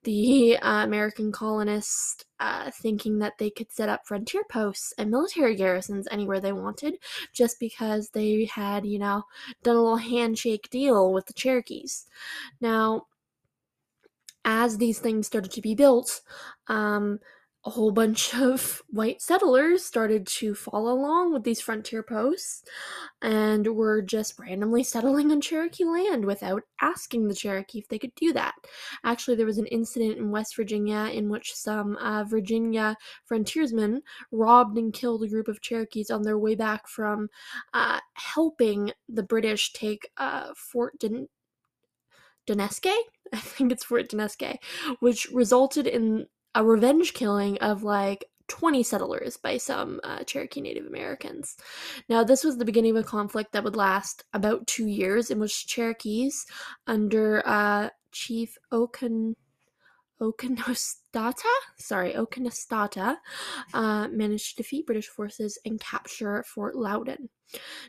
the 0.02 0.58
uh, 0.58 0.84
American 0.84 1.32
colonists 1.32 2.24
uh, 2.40 2.70
thinking 2.82 3.20
that 3.20 3.38
they 3.38 3.50
could 3.50 3.72
set 3.72 3.88
up 3.88 4.02
frontier 4.04 4.42
posts 4.50 4.92
and 4.98 5.10
military 5.10 5.54
garrisons 5.54 6.08
anywhere 6.10 6.40
they 6.40 6.52
wanted 6.52 6.96
just 7.32 7.58
because 7.60 8.10
they 8.10 8.44
had, 8.52 8.84
you 8.84 8.98
know, 8.98 9.22
done 9.62 9.76
a 9.76 9.82
little 9.82 9.96
handshake 9.96 10.68
deal 10.70 11.12
with 11.12 11.26
the 11.26 11.32
Cherokees. 11.32 12.06
Now, 12.60 13.06
as 14.44 14.76
these 14.76 14.98
things 14.98 15.26
started 15.26 15.52
to 15.52 15.62
be 15.62 15.74
built, 15.74 16.20
um, 16.66 17.20
a 17.66 17.70
whole 17.70 17.90
bunch 17.90 18.34
of 18.34 18.82
white 18.90 19.22
settlers 19.22 19.84
started 19.84 20.26
to 20.26 20.54
follow 20.54 20.92
along 20.92 21.32
with 21.32 21.44
these 21.44 21.60
frontier 21.60 22.02
posts 22.02 22.62
and 23.22 23.66
were 23.66 24.02
just 24.02 24.38
randomly 24.38 24.82
settling 24.82 25.32
on 25.32 25.40
Cherokee 25.40 25.84
land 25.84 26.24
without 26.24 26.62
asking 26.82 27.26
the 27.26 27.34
Cherokee 27.34 27.78
if 27.78 27.88
they 27.88 27.98
could 27.98 28.14
do 28.16 28.32
that. 28.32 28.54
Actually, 29.04 29.36
there 29.36 29.46
was 29.46 29.58
an 29.58 29.66
incident 29.66 30.18
in 30.18 30.30
West 30.30 30.56
Virginia 30.56 31.08
in 31.12 31.28
which 31.28 31.54
some 31.54 31.96
uh, 31.96 32.24
Virginia 32.24 32.96
frontiersmen 33.24 34.02
robbed 34.30 34.76
and 34.76 34.92
killed 34.92 35.22
a 35.22 35.28
group 35.28 35.48
of 35.48 35.60
Cherokees 35.60 36.10
on 36.10 36.22
their 36.22 36.38
way 36.38 36.54
back 36.54 36.86
from 36.88 37.28
uh, 37.72 37.98
helping 38.14 38.92
the 39.08 39.22
British 39.22 39.72
take 39.72 40.10
uh, 40.18 40.48
Fort 40.56 40.94
Doneske, 42.46 42.92
I 43.32 43.38
think 43.38 43.72
it's 43.72 43.84
Fort 43.84 44.08
Doneske, 44.10 44.56
which 45.00 45.28
resulted 45.32 45.86
in 45.86 46.26
a 46.54 46.64
revenge 46.64 47.14
killing 47.14 47.58
of 47.58 47.82
like 47.82 48.26
20 48.48 48.82
settlers 48.82 49.36
by 49.36 49.56
some 49.56 50.00
uh, 50.04 50.22
Cherokee 50.24 50.60
Native 50.60 50.86
Americans. 50.86 51.56
Now, 52.08 52.24
this 52.24 52.44
was 52.44 52.58
the 52.58 52.64
beginning 52.64 52.96
of 52.96 53.04
a 53.04 53.08
conflict 53.08 53.52
that 53.52 53.64
would 53.64 53.76
last 53.76 54.24
about 54.32 54.66
two 54.66 54.86
years, 54.86 55.30
in 55.30 55.38
which 55.38 55.66
Cherokees, 55.66 56.46
under 56.86 57.42
uh, 57.46 57.90
Chief 58.12 58.56
Okan. 58.72 59.34
Okonostata, 60.20 61.42
sorry, 61.76 62.12
Oconostota, 62.12 63.16
uh, 63.74 64.08
managed 64.08 64.50
to 64.50 64.62
defeat 64.62 64.86
British 64.86 65.08
forces 65.08 65.58
and 65.64 65.80
capture 65.80 66.44
Fort 66.46 66.76
Loudon. 66.76 67.28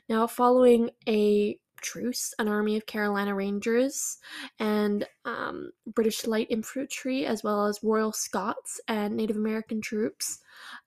Now, 0.09 0.25
following 0.25 0.89
a 1.07 1.59
truce, 1.81 2.33
an 2.39 2.47
army 2.47 2.77
of 2.77 2.85
Carolina 2.85 3.33
Rangers 3.33 4.17
and 4.59 5.05
um, 5.25 5.71
British 5.87 6.25
light 6.25 6.47
infantry, 6.49 7.25
as 7.25 7.43
well 7.43 7.67
as 7.67 7.83
Royal 7.83 8.11
Scots 8.11 8.79
and 8.87 9.15
Native 9.15 9.37
American 9.37 9.81
troops 9.81 10.39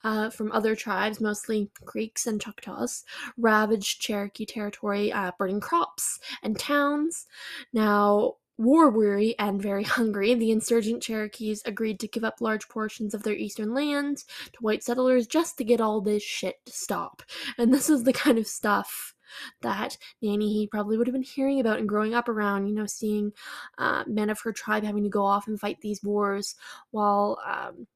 uh, 0.04 0.30
from 0.30 0.52
other 0.52 0.74
tribes, 0.74 1.20
mostly 1.20 1.70
Creeks 1.84 2.26
and 2.26 2.40
Choctaws, 2.40 3.04
ravaged 3.36 4.00
Cherokee 4.00 4.46
territory, 4.46 5.12
uh, 5.12 5.32
burning 5.38 5.60
crops 5.60 6.18
and 6.42 6.58
towns. 6.58 7.26
Now, 7.72 8.34
War 8.58 8.90
weary 8.90 9.38
and 9.38 9.62
very 9.62 9.84
hungry, 9.84 10.34
the 10.34 10.50
insurgent 10.50 11.00
Cherokees 11.00 11.62
agreed 11.64 12.00
to 12.00 12.08
give 12.08 12.24
up 12.24 12.40
large 12.40 12.68
portions 12.68 13.14
of 13.14 13.22
their 13.22 13.36
eastern 13.36 13.72
lands 13.72 14.24
to 14.52 14.58
white 14.58 14.82
settlers 14.82 15.28
just 15.28 15.56
to 15.58 15.64
get 15.64 15.80
all 15.80 16.00
this 16.00 16.24
shit 16.24 16.56
to 16.66 16.72
stop. 16.72 17.22
And 17.56 17.72
this 17.72 17.88
is 17.88 18.02
the 18.02 18.12
kind 18.12 18.36
of 18.36 18.48
stuff 18.48 19.14
that 19.62 19.98
Nanyehi 20.22 20.70
probably 20.70 20.96
would 20.96 21.06
have 21.06 21.14
been 21.14 21.22
hearing 21.22 21.60
about 21.60 21.78
and 21.78 21.88
growing 21.88 22.14
up 22.14 22.28
around, 22.28 22.68
you 22.68 22.74
know, 22.74 22.86
seeing 22.86 23.32
uh, 23.78 24.04
men 24.06 24.30
of 24.30 24.40
her 24.40 24.52
tribe 24.52 24.84
having 24.84 25.04
to 25.04 25.08
go 25.08 25.24
off 25.24 25.46
and 25.46 25.60
fight 25.60 25.80
these 25.80 26.02
wars 26.02 26.54
while, 26.90 27.38
um, 27.46 27.86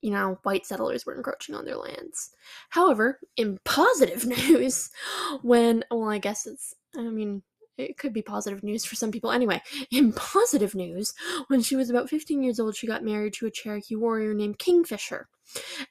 you 0.00 0.10
know, 0.10 0.38
white 0.42 0.66
settlers 0.66 1.06
were 1.06 1.14
encroaching 1.14 1.54
on 1.54 1.64
their 1.64 1.76
lands. 1.76 2.30
However, 2.70 3.20
in 3.36 3.58
positive 3.64 4.26
news, 4.48 4.90
when, 5.42 5.84
well, 5.90 6.10
I 6.10 6.18
guess 6.18 6.46
it's, 6.46 6.74
I 6.96 7.02
mean, 7.02 7.42
it 7.76 7.98
could 7.98 8.12
be 8.12 8.22
positive 8.22 8.62
news 8.62 8.84
for 8.84 8.94
some 8.94 9.10
people. 9.10 9.30
Anyway, 9.30 9.62
in 9.90 10.12
positive 10.12 10.74
news, 10.74 11.12
when 11.48 11.60
she 11.60 11.76
was 11.76 11.90
about 11.90 12.08
15 12.08 12.42
years 12.42 12.60
old, 12.60 12.76
she 12.76 12.86
got 12.86 13.02
married 13.02 13.34
to 13.34 13.46
a 13.46 13.50
Cherokee 13.50 13.96
warrior 13.96 14.34
named 14.34 14.58
Kingfisher. 14.58 15.28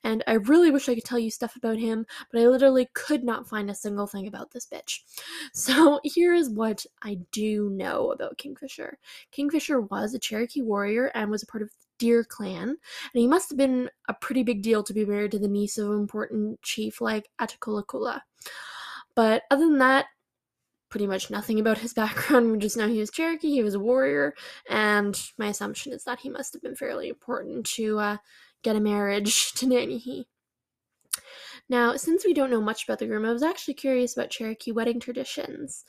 And 0.04 0.24
I 0.28 0.34
really 0.34 0.72
wish 0.72 0.90
I 0.90 0.96
could 0.96 1.04
tell 1.04 1.20
you 1.20 1.32
stuff 1.32 1.56
about 1.56 1.78
him, 1.78 2.06
but 2.32 2.42
I 2.42 2.48
literally 2.48 2.90
could 2.94 3.24
not 3.24 3.48
find 3.48 3.70
a 3.70 3.76
single 3.76 4.08
thing 4.08 4.28
about 4.28 4.52
this 4.52 4.68
bitch. 4.68 5.00
So 5.54 6.00
here 6.04 6.34
is 6.34 6.50
what 6.50 6.86
I 7.04 7.20
do 7.32 7.70
know 7.70 8.12
about 8.12 8.38
Kingfisher. 8.38 8.98
Kingfisher 9.32 9.82
was 9.82 10.14
a 10.14 10.20
Cherokee 10.20 10.62
warrior 10.62 11.12
and 11.14 11.30
was 11.30 11.44
a 11.44 11.46
part 11.46 11.62
of 11.62 11.70
the 11.70 11.76
Deer 12.00 12.24
clan, 12.24 12.70
and 12.70 12.78
he 13.14 13.28
must 13.28 13.50
have 13.50 13.58
been 13.58 13.90
a 14.10 14.14
pretty 14.14 14.44
big 14.44 14.62
deal 14.62 14.84
to 14.84 14.94
be 14.94 15.06
married 15.06 15.32
to 15.32 15.40
the 15.40 15.48
niece 15.48 15.78
of 15.78 15.90
an 15.90 16.00
important 16.00 16.62
chief 16.62 17.00
like 17.00 17.30
Attakullakulla. 17.40 18.22
But 19.16 19.44
other 19.52 19.66
than 19.66 19.78
that, 19.78 20.08
pretty 20.90 21.08
much 21.08 21.32
nothing 21.32 21.60
about 21.60 21.80
his 21.80 21.94
background. 21.96 22.52
We 22.52 22.58
just 22.60 22.78
know 22.78 22.88
he 22.88 23.00
was 23.00 23.10
Cherokee, 23.10 23.52
he 23.52 23.64
was 23.64 23.74
a 23.74 23.80
warrior, 23.80 24.34
and 24.70 25.20
my 25.38 25.48
assumption 25.48 25.92
is 25.92 26.04
that 26.04 26.20
he 26.20 26.30
must 26.30 26.54
have 26.54 26.62
been 26.62 26.76
fairly 26.76 27.10
important 27.10 27.66
to 27.78 28.00
uh, 28.00 28.18
get 28.64 28.76
a 28.76 28.80
marriage 28.80 29.52
to 29.56 29.66
Nanyehi. 29.66 30.26
Now, 31.70 31.96
since 31.96 32.26
we 32.26 32.34
don't 32.34 32.50
know 32.50 32.62
much 32.62 32.84
about 32.84 33.00
the 33.00 33.06
groom, 33.06 33.26
I 33.26 33.32
was 33.32 33.44
actually 33.44 33.76
curious 33.76 34.16
about 34.16 34.30
Cherokee 34.30 34.74
wedding 34.74 35.00
traditions 35.00 35.86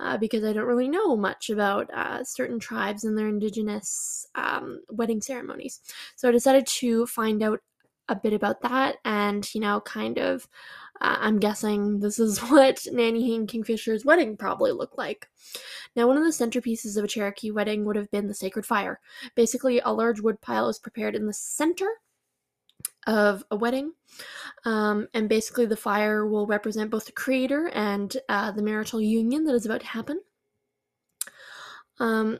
uh, 0.00 0.16
because 0.16 0.42
I 0.42 0.54
don't 0.54 0.66
really 0.66 0.88
know 0.88 1.16
much 1.16 1.50
about 1.50 1.92
uh, 1.92 2.24
certain 2.24 2.58
tribes 2.58 3.04
and 3.04 3.16
their 3.16 3.28
indigenous 3.28 4.26
um, 4.34 4.80
wedding 4.88 5.20
ceremonies. 5.20 5.80
So 6.16 6.28
I 6.28 6.32
decided 6.32 6.66
to 6.66 7.06
find 7.06 7.42
out 7.42 7.60
a 8.08 8.16
bit 8.16 8.32
about 8.32 8.62
that 8.62 8.96
and, 9.04 9.46
you 9.54 9.60
know, 9.60 9.80
kind 9.82 10.18
of, 10.18 10.48
uh, 11.02 11.18
I'm 11.20 11.38
guessing 11.38 12.00
this 12.00 12.18
is 12.18 12.38
what 12.50 12.86
Nanny 12.90 13.36
and 13.36 13.46
Kingfisher's 13.46 14.06
wedding 14.06 14.36
probably 14.36 14.72
looked 14.72 14.96
like. 14.96 15.28
Now, 15.94 16.06
one 16.06 16.16
of 16.16 16.24
the 16.24 16.30
centerpieces 16.30 16.96
of 16.96 17.04
a 17.04 17.08
Cherokee 17.08 17.50
wedding 17.50 17.84
would 17.84 17.96
have 17.96 18.10
been 18.10 18.28
the 18.28 18.34
sacred 18.34 18.64
fire. 18.64 18.98
Basically, 19.34 19.78
a 19.80 19.92
large 19.92 20.20
wood 20.20 20.40
pile 20.40 20.70
is 20.70 20.78
prepared 20.78 21.14
in 21.14 21.26
the 21.26 21.34
center 21.34 21.88
of 23.08 23.42
a 23.50 23.56
wedding. 23.56 23.92
Um, 24.64 25.08
and 25.14 25.28
basically, 25.28 25.66
the 25.66 25.76
fire 25.76 26.26
will 26.26 26.46
represent 26.46 26.90
both 26.90 27.06
the 27.06 27.12
creator 27.12 27.68
and 27.74 28.14
uh, 28.28 28.52
the 28.52 28.62
marital 28.62 29.00
union 29.00 29.44
that 29.44 29.54
is 29.54 29.66
about 29.66 29.80
to 29.80 29.86
happen. 29.86 30.20
Um, 31.98 32.38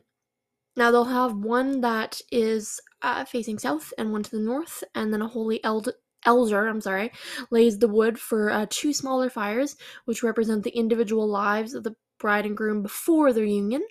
now, 0.76 0.90
they'll 0.92 1.04
have 1.04 1.34
one 1.34 1.80
that 1.80 2.20
is 2.30 2.80
uh, 3.02 3.24
facing 3.24 3.58
south 3.58 3.92
and 3.98 4.12
one 4.12 4.22
to 4.22 4.30
the 4.30 4.38
north, 4.38 4.84
and 4.94 5.12
then 5.12 5.22
a 5.22 5.26
holy 5.26 5.64
eld- 5.64 5.94
elder, 6.24 6.68
I'm 6.68 6.80
sorry, 6.80 7.10
lays 7.50 7.78
the 7.78 7.88
wood 7.88 8.18
for 8.18 8.50
uh, 8.50 8.66
two 8.68 8.92
smaller 8.92 9.30
fires, 9.30 9.76
which 10.04 10.22
represent 10.22 10.64
the 10.64 10.76
individual 10.76 11.26
lives 11.26 11.74
of 11.74 11.82
the 11.82 11.96
bride 12.20 12.46
and 12.46 12.56
groom 12.56 12.82
before 12.82 13.32
their 13.32 13.44
union. 13.44 13.82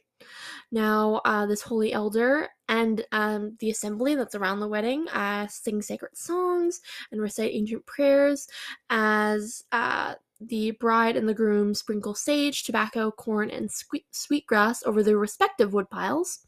Now, 0.71 1.21
uh, 1.25 1.45
this 1.45 1.61
holy 1.61 1.93
elder 1.93 2.49
and 2.67 3.05
um, 3.11 3.55
the 3.59 3.69
assembly 3.69 4.15
that's 4.15 4.35
around 4.35 4.59
the 4.59 4.67
wedding 4.67 5.07
uh, 5.09 5.47
sing 5.47 5.81
sacred 5.81 6.17
songs 6.17 6.81
and 7.11 7.21
recite 7.21 7.53
ancient 7.53 7.85
prayers 7.85 8.47
as 8.89 9.63
uh, 9.71 10.15
the 10.39 10.71
bride 10.71 11.15
and 11.15 11.27
the 11.27 11.33
groom 11.33 11.73
sprinkle 11.73 12.13
sage, 12.13 12.63
tobacco, 12.63 13.11
corn, 13.11 13.49
and 13.49 13.71
sweet, 13.71 14.05
sweetgrass 14.11 14.83
over 14.85 15.01
their 15.01 15.17
respective 15.17 15.73
wood 15.73 15.89
piles. 15.89 16.39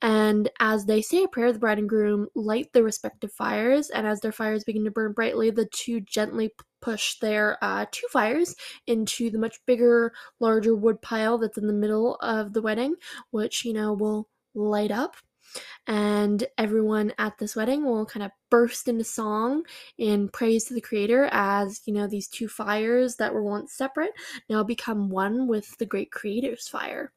And 0.00 0.48
as 0.60 0.86
they 0.86 1.02
say 1.02 1.24
a 1.24 1.28
prayer, 1.28 1.52
the 1.52 1.58
bride 1.58 1.78
and 1.78 1.88
groom 1.88 2.28
light 2.34 2.72
their 2.72 2.82
respective 2.82 3.32
fires, 3.32 3.90
and 3.90 4.06
as 4.06 4.20
their 4.20 4.32
fires 4.32 4.64
begin 4.64 4.84
to 4.84 4.90
burn 4.90 5.12
brightly, 5.12 5.50
the 5.50 5.66
two 5.66 6.00
gently 6.00 6.52
push 6.82 7.18
their 7.20 7.56
uh, 7.62 7.86
two 7.90 8.06
fires 8.10 8.54
into 8.86 9.30
the 9.30 9.38
much 9.38 9.58
bigger, 9.66 10.12
larger 10.40 10.74
wood 10.74 11.00
pile 11.00 11.38
that's 11.38 11.56
in 11.56 11.66
the 11.66 11.72
middle 11.72 12.16
of 12.16 12.52
the 12.52 12.60
wedding, 12.60 12.96
which, 13.30 13.64
you 13.64 13.72
know, 13.72 13.94
will 13.94 14.28
light 14.54 14.90
up. 14.90 15.16
And 15.86 16.44
everyone 16.56 17.12
at 17.18 17.38
this 17.38 17.56
wedding 17.56 17.84
will 17.84 18.06
kind 18.06 18.24
of 18.24 18.30
burst 18.50 18.88
into 18.88 19.04
song 19.04 19.64
in 19.98 20.28
praise 20.28 20.64
to 20.64 20.74
the 20.74 20.80
creator 20.80 21.28
as 21.32 21.80
you 21.84 21.92
know 21.92 22.06
these 22.06 22.28
two 22.28 22.48
fires 22.48 23.16
that 23.16 23.34
were 23.34 23.42
once 23.42 23.74
separate 23.74 24.12
now 24.48 24.62
become 24.62 25.10
one 25.10 25.46
with 25.48 25.76
the 25.78 25.86
great 25.86 26.10
creator's 26.10 26.68
fire 26.68 27.12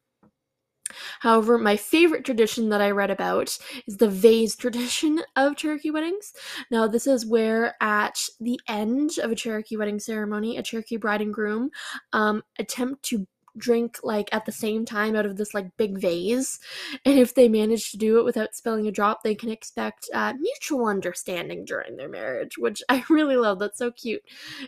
However, 1.20 1.58
my 1.58 1.76
favorite 1.76 2.24
tradition 2.24 2.68
that 2.70 2.80
I 2.80 2.90
read 2.90 3.10
about 3.10 3.58
is 3.86 3.96
the 3.96 4.08
vase 4.08 4.56
tradition 4.56 5.22
of 5.34 5.56
Cherokee 5.56 5.90
weddings. 5.90 6.32
Now, 6.70 6.86
this 6.86 7.06
is 7.06 7.26
where 7.26 7.74
at 7.80 8.18
the 8.40 8.60
end 8.68 9.18
of 9.18 9.30
a 9.30 9.34
Cherokee 9.34 9.76
wedding 9.76 9.98
ceremony, 9.98 10.56
a 10.56 10.62
Cherokee 10.62 10.96
bride 10.96 11.22
and 11.22 11.32
groom 11.34 11.70
um, 12.12 12.42
attempt 12.58 13.02
to 13.04 13.26
drink 13.58 13.98
like 14.02 14.28
at 14.32 14.44
the 14.44 14.52
same 14.52 14.84
time 14.84 15.16
out 15.16 15.26
of 15.26 15.36
this 15.36 15.54
like 15.54 15.76
big 15.76 15.98
vase. 15.98 16.58
And 17.04 17.18
if 17.18 17.34
they 17.34 17.48
manage 17.48 17.90
to 17.90 17.96
do 17.96 18.18
it 18.18 18.24
without 18.24 18.54
spilling 18.54 18.86
a 18.86 18.92
drop 18.92 19.22
they 19.22 19.34
can 19.34 19.50
expect 19.50 20.08
uh, 20.12 20.34
mutual 20.38 20.86
understanding 20.86 21.64
during 21.64 21.96
their 21.96 22.08
marriage 22.08 22.58
which 22.58 22.82
i 22.88 23.02
really 23.10 23.36
love. 23.36 23.58
That's 23.58 23.78
so 23.78 23.90
cute. 23.90 24.22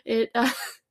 It 0.05 0.31
uh, 0.35 0.49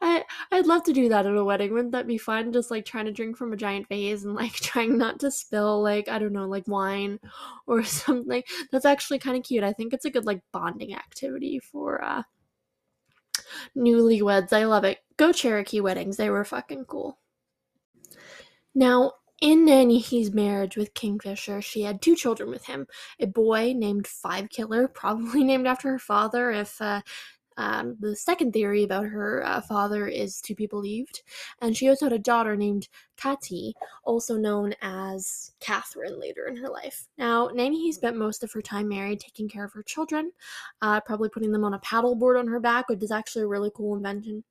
I 0.00 0.24
I'd 0.50 0.66
love 0.66 0.84
to 0.84 0.92
do 0.92 1.08
that 1.08 1.26
at 1.26 1.36
a 1.36 1.44
wedding. 1.44 1.72
Wouldn't 1.72 1.92
that 1.92 2.06
be 2.06 2.18
fun? 2.18 2.52
Just 2.52 2.70
like 2.70 2.84
trying 2.84 3.06
to 3.06 3.12
drink 3.12 3.36
from 3.36 3.52
a 3.52 3.56
giant 3.56 3.88
vase 3.88 4.24
and 4.24 4.34
like 4.34 4.52
trying 4.54 4.98
not 4.98 5.20
to 5.20 5.30
spill 5.30 5.82
like 5.82 6.08
I 6.08 6.18
don't 6.18 6.32
know 6.32 6.46
like 6.46 6.68
wine 6.68 7.20
or 7.66 7.84
something. 7.84 8.42
That's 8.72 8.86
actually 8.86 9.18
kind 9.18 9.36
of 9.36 9.44
cute. 9.44 9.64
I 9.64 9.72
think 9.72 9.92
it's 9.92 10.04
a 10.04 10.10
good 10.10 10.26
like 10.26 10.40
bonding 10.52 10.94
activity 10.94 11.58
for 11.60 12.02
uh 12.02 12.22
newlyweds. 13.76 14.52
I 14.52 14.64
love 14.64 14.84
it. 14.84 14.98
Go 15.16 15.32
Cherokee 15.32 15.80
weddings. 15.80 16.16
They 16.16 16.30
were 16.30 16.44
fucking 16.44 16.84
cool. 16.86 17.18
Now, 18.74 19.12
in 19.40 19.66
Nanyehi's 19.66 20.32
marriage 20.32 20.76
with 20.76 20.94
Kingfisher, 20.94 21.62
she 21.62 21.82
had 21.82 22.02
two 22.02 22.16
children 22.16 22.50
with 22.50 22.66
him 22.66 22.86
a 23.20 23.26
boy 23.26 23.72
named 23.76 24.06
Five 24.06 24.48
Killer, 24.50 24.88
probably 24.94 25.44
named 25.44 25.66
after 25.66 25.90
her 25.90 25.98
father, 25.98 26.50
if 26.50 26.80
uh, 26.80 27.02
um, 27.58 27.96
the 27.98 28.16
second 28.16 28.52
theory 28.52 28.84
about 28.84 29.06
her 29.06 29.44
uh, 29.44 29.60
father 29.60 30.06
is 30.06 30.40
to 30.42 30.54
be 30.54 30.66
believed, 30.66 31.22
and 31.60 31.76
she 31.76 31.88
also 31.88 32.06
had 32.06 32.12
a 32.12 32.18
daughter 32.18 32.56
named 32.56 32.88
Kati, 33.16 33.72
also 34.04 34.36
known 34.36 34.74
as 34.80 35.52
Catherine 35.60 36.18
later 36.20 36.46
in 36.46 36.56
her 36.56 36.68
life. 36.68 37.08
Now, 37.18 37.48
Nanyehi 37.48 37.92
spent 37.92 38.16
most 38.16 38.44
of 38.44 38.52
her 38.52 38.62
time 38.62 38.88
married, 38.88 39.20
taking 39.20 39.48
care 39.48 39.64
of 39.64 39.72
her 39.72 39.82
children, 39.82 40.30
uh, 40.80 41.00
probably 41.00 41.28
putting 41.28 41.50
them 41.50 41.64
on 41.64 41.74
a 41.74 41.80
paddleboard 41.80 42.38
on 42.38 42.46
her 42.46 42.60
back, 42.60 42.88
which 42.88 43.02
is 43.02 43.10
actually 43.10 43.42
a 43.42 43.48
really 43.48 43.72
cool 43.74 43.96
invention 43.96 44.44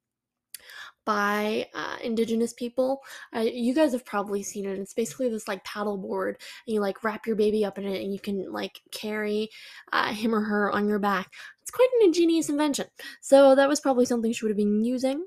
by 1.08 1.66
uh, 1.74 1.96
indigenous 2.04 2.52
people. 2.52 3.02
Uh, 3.34 3.40
you 3.40 3.74
guys 3.74 3.94
have 3.94 4.06
probably 4.06 4.44
seen 4.44 4.66
it. 4.66 4.78
It's 4.78 4.94
basically 4.94 5.30
this 5.30 5.48
like 5.48 5.64
paddle 5.64 5.98
board, 5.98 6.36
and 6.68 6.74
you 6.74 6.82
like 6.82 7.02
wrap 7.02 7.26
your 7.26 7.38
baby 7.38 7.64
up 7.64 7.78
in 7.78 7.86
it, 7.86 8.04
and 8.04 8.14
you 8.14 8.20
can 8.20 8.52
like 8.52 8.82
carry 8.92 9.50
uh, 9.94 10.12
him 10.12 10.36
or 10.36 10.42
her 10.42 10.70
on 10.70 10.90
your 10.90 11.00
back. 11.00 11.32
It's 11.62 11.72
quite 11.72 11.88
an 12.00 12.08
ingenious 12.08 12.50
invention. 12.50 12.88
So 13.22 13.56
that 13.56 13.70
was 13.70 13.80
probably 13.80 14.06
something 14.06 14.34
she 14.34 14.44
would 14.44 14.52
have 14.52 14.58
been 14.58 14.84
using. 14.84 15.26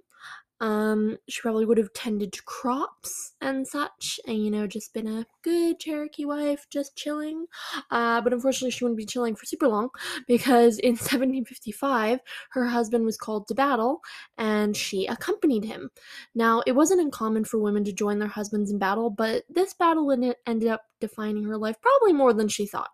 Um, 0.61 1.16
she 1.29 1.40
probably 1.40 1.64
would 1.64 1.79
have 1.79 1.92
tended 1.92 2.33
to 2.35 2.42
crops 2.42 3.35
and 3.40 3.66
such, 3.66 4.20
and 4.27 4.44
you 4.44 4.51
know, 4.51 4.66
just 4.66 4.92
been 4.92 5.09
a 5.09 5.27
good 5.42 5.81
Cherokee 5.81 6.25
wife, 6.25 6.66
just 6.70 6.96
chilling. 6.96 7.46
Uh, 7.90 8.20
but 8.20 8.33
unfortunately, 8.33 8.70
she 8.70 8.85
wouldn't 8.85 8.99
be 8.99 9.07
chilling 9.07 9.35
for 9.35 9.46
super 9.46 9.68
long 9.68 9.88
because 10.27 10.79
in 10.79 10.90
1755, 11.01 12.20
her 12.51 12.66
husband 12.66 13.05
was 13.05 13.16
called 13.16 13.49
to 13.49 13.55
battle 13.55 14.01
and 14.38 14.77
she 14.77 15.07
accompanied 15.07 15.64
him. 15.64 15.90
Now, 16.35 16.62
it 16.66 16.73
wasn't 16.73 17.01
uncommon 17.01 17.44
for 17.44 17.59
women 17.59 17.85
to 17.85 17.92
join 17.92 18.18
their 18.18 18.29
husbands 18.29 18.70
in 18.70 18.79
battle, 18.79 19.11
but 19.11 19.44
this 19.49 19.75
battle 19.75 20.11
ended 20.11 20.68
up 20.68 20.83
defining 21.01 21.44
her 21.44 21.57
life 21.57 21.77
probably 21.81 22.12
more 22.12 22.33
than 22.33 22.49
she 22.49 22.66
thought. 22.66 22.90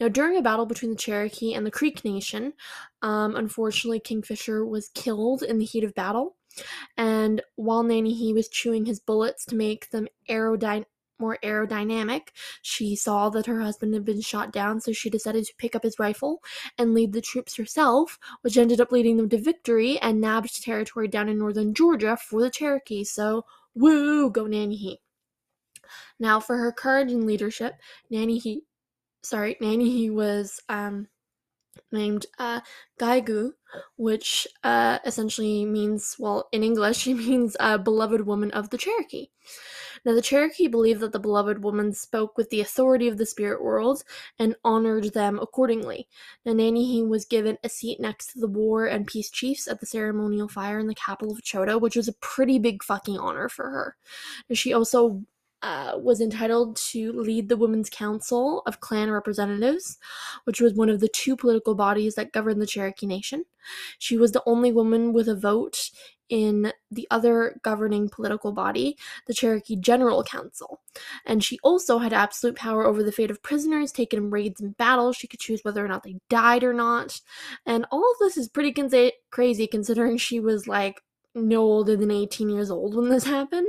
Now, 0.00 0.08
during 0.08 0.36
a 0.36 0.42
battle 0.42 0.66
between 0.66 0.92
the 0.92 0.96
Cherokee 0.96 1.54
and 1.54 1.66
the 1.66 1.70
Creek 1.70 2.04
Nation, 2.04 2.52
um, 3.02 3.36
unfortunately, 3.36 4.00
Kingfisher 4.00 4.64
was 4.64 4.90
killed 4.90 5.42
in 5.42 5.58
the 5.58 5.64
heat 5.64 5.84
of 5.84 5.94
battle. 5.94 6.36
And 6.96 7.42
while 7.56 7.84
Nanyehi 7.84 8.34
was 8.34 8.48
chewing 8.48 8.86
his 8.86 9.00
bullets 9.00 9.44
to 9.46 9.56
make 9.56 9.90
them 9.90 10.08
aerodyne 10.28 10.84
more 11.20 11.38
aerodynamic, 11.42 12.28
she 12.62 12.94
saw 12.94 13.28
that 13.30 13.46
her 13.46 13.60
husband 13.60 13.92
had 13.94 14.04
been 14.04 14.20
shot 14.20 14.52
down, 14.52 14.80
so 14.80 14.92
she 14.92 15.10
decided 15.10 15.44
to 15.44 15.54
pick 15.58 15.74
up 15.74 15.82
his 15.82 15.98
rifle 15.98 16.40
and 16.78 16.94
lead 16.94 17.12
the 17.12 17.20
troops 17.20 17.56
herself, 17.56 18.18
which 18.42 18.56
ended 18.56 18.80
up 18.80 18.92
leading 18.92 19.16
them 19.16 19.28
to 19.28 19.38
victory 19.38 19.98
and 19.98 20.20
nabbed 20.20 20.62
territory 20.62 21.08
down 21.08 21.28
in 21.28 21.38
northern 21.38 21.74
Georgia 21.74 22.16
for 22.16 22.40
the 22.40 22.50
Cherokee. 22.50 23.04
So, 23.04 23.44
woo, 23.74 24.30
go 24.30 24.44
Nanyehi. 24.44 24.98
Now, 26.20 26.40
for 26.40 26.56
her 26.56 26.72
courage 26.72 27.12
and 27.12 27.24
leadership, 27.24 27.74
Nanyehi, 28.12 28.62
sorry, 29.22 29.56
Nanyehi 29.60 30.12
was 30.12 30.60
um, 30.68 31.08
named 31.92 32.26
uh, 32.38 32.60
Ghigau, 32.98 33.52
which 33.96 34.46
uh, 34.64 34.98
essentially 35.04 35.64
means, 35.64 36.16
well, 36.18 36.48
in 36.52 36.62
English, 36.62 36.98
she 37.02 37.14
means 37.14 37.56
uh, 37.60 37.78
beloved 37.78 38.26
woman 38.26 38.50
of 38.52 38.70
the 38.70 38.78
Cherokee. 38.78 39.28
Now, 40.04 40.14
the 40.14 40.22
Cherokee 40.22 40.68
believed 40.68 41.00
that 41.00 41.12
the 41.12 41.18
beloved 41.18 41.62
woman 41.62 41.92
spoke 41.92 42.36
with 42.36 42.50
the 42.50 42.60
authority 42.60 43.08
of 43.08 43.18
the 43.18 43.26
spirit 43.26 43.62
world 43.62 44.04
and 44.38 44.54
honored 44.64 45.12
them 45.12 45.38
accordingly. 45.38 46.08
Now, 46.44 46.52
Nanyehi 46.52 47.06
was 47.06 47.24
given 47.24 47.58
a 47.64 47.68
seat 47.68 47.98
next 47.98 48.32
to 48.32 48.40
the 48.40 48.46
war 48.46 48.86
and 48.86 49.06
peace 49.06 49.30
chiefs 49.30 49.66
at 49.66 49.80
the 49.80 49.86
ceremonial 49.86 50.48
fire 50.48 50.78
in 50.78 50.86
the 50.86 50.94
capital 50.94 51.32
of 51.32 51.42
Chota, 51.42 51.78
which 51.78 51.96
was 51.96 52.08
a 52.08 52.12
pretty 52.14 52.58
big 52.58 52.82
fucking 52.82 53.18
honor 53.18 53.48
for 53.48 53.70
her. 53.70 53.96
She 54.52 54.72
also 54.72 55.22
uh, 55.62 55.92
was 55.96 56.20
entitled 56.20 56.76
to 56.76 57.12
lead 57.12 57.48
the 57.48 57.56
Women's 57.56 57.90
Council 57.90 58.62
of 58.66 58.80
Clan 58.80 59.10
Representatives, 59.10 59.98
which 60.44 60.60
was 60.60 60.74
one 60.74 60.88
of 60.88 61.00
the 61.00 61.08
two 61.08 61.36
political 61.36 61.74
bodies 61.74 62.14
that 62.14 62.32
governed 62.32 62.62
the 62.62 62.66
Cherokee 62.66 63.06
Nation. 63.06 63.44
She 63.98 64.16
was 64.16 64.32
the 64.32 64.42
only 64.46 64.72
woman 64.72 65.12
with 65.12 65.28
a 65.28 65.34
vote 65.34 65.90
in 66.28 66.72
the 66.90 67.06
other 67.10 67.58
governing 67.62 68.08
political 68.08 68.52
body, 68.52 68.96
the 69.26 69.34
Cherokee 69.34 69.76
General 69.76 70.22
Council. 70.22 70.80
And 71.24 71.42
she 71.42 71.58
also 71.62 71.98
had 71.98 72.12
absolute 72.12 72.56
power 72.56 72.84
over 72.84 73.02
the 73.02 73.12
fate 73.12 73.30
of 73.30 73.42
prisoners 73.42 73.92
taken 73.92 74.18
in 74.18 74.30
raids 74.30 74.60
and 74.60 74.76
battles. 74.76 75.16
She 75.16 75.26
could 75.26 75.40
choose 75.40 75.60
whether 75.62 75.84
or 75.84 75.88
not 75.88 76.02
they 76.02 76.16
died 76.28 76.64
or 76.64 76.74
not. 76.74 77.20
And 77.66 77.86
all 77.90 78.10
of 78.10 78.18
this 78.20 78.36
is 78.36 78.48
pretty 78.48 78.72
con- 78.72 79.10
crazy 79.30 79.66
considering 79.66 80.18
she 80.18 80.40
was 80.40 80.68
like 80.68 81.02
no 81.34 81.60
older 81.60 81.96
than 81.96 82.10
18 82.10 82.48
years 82.48 82.70
old 82.70 82.94
when 82.94 83.08
this 83.08 83.24
happened. 83.24 83.66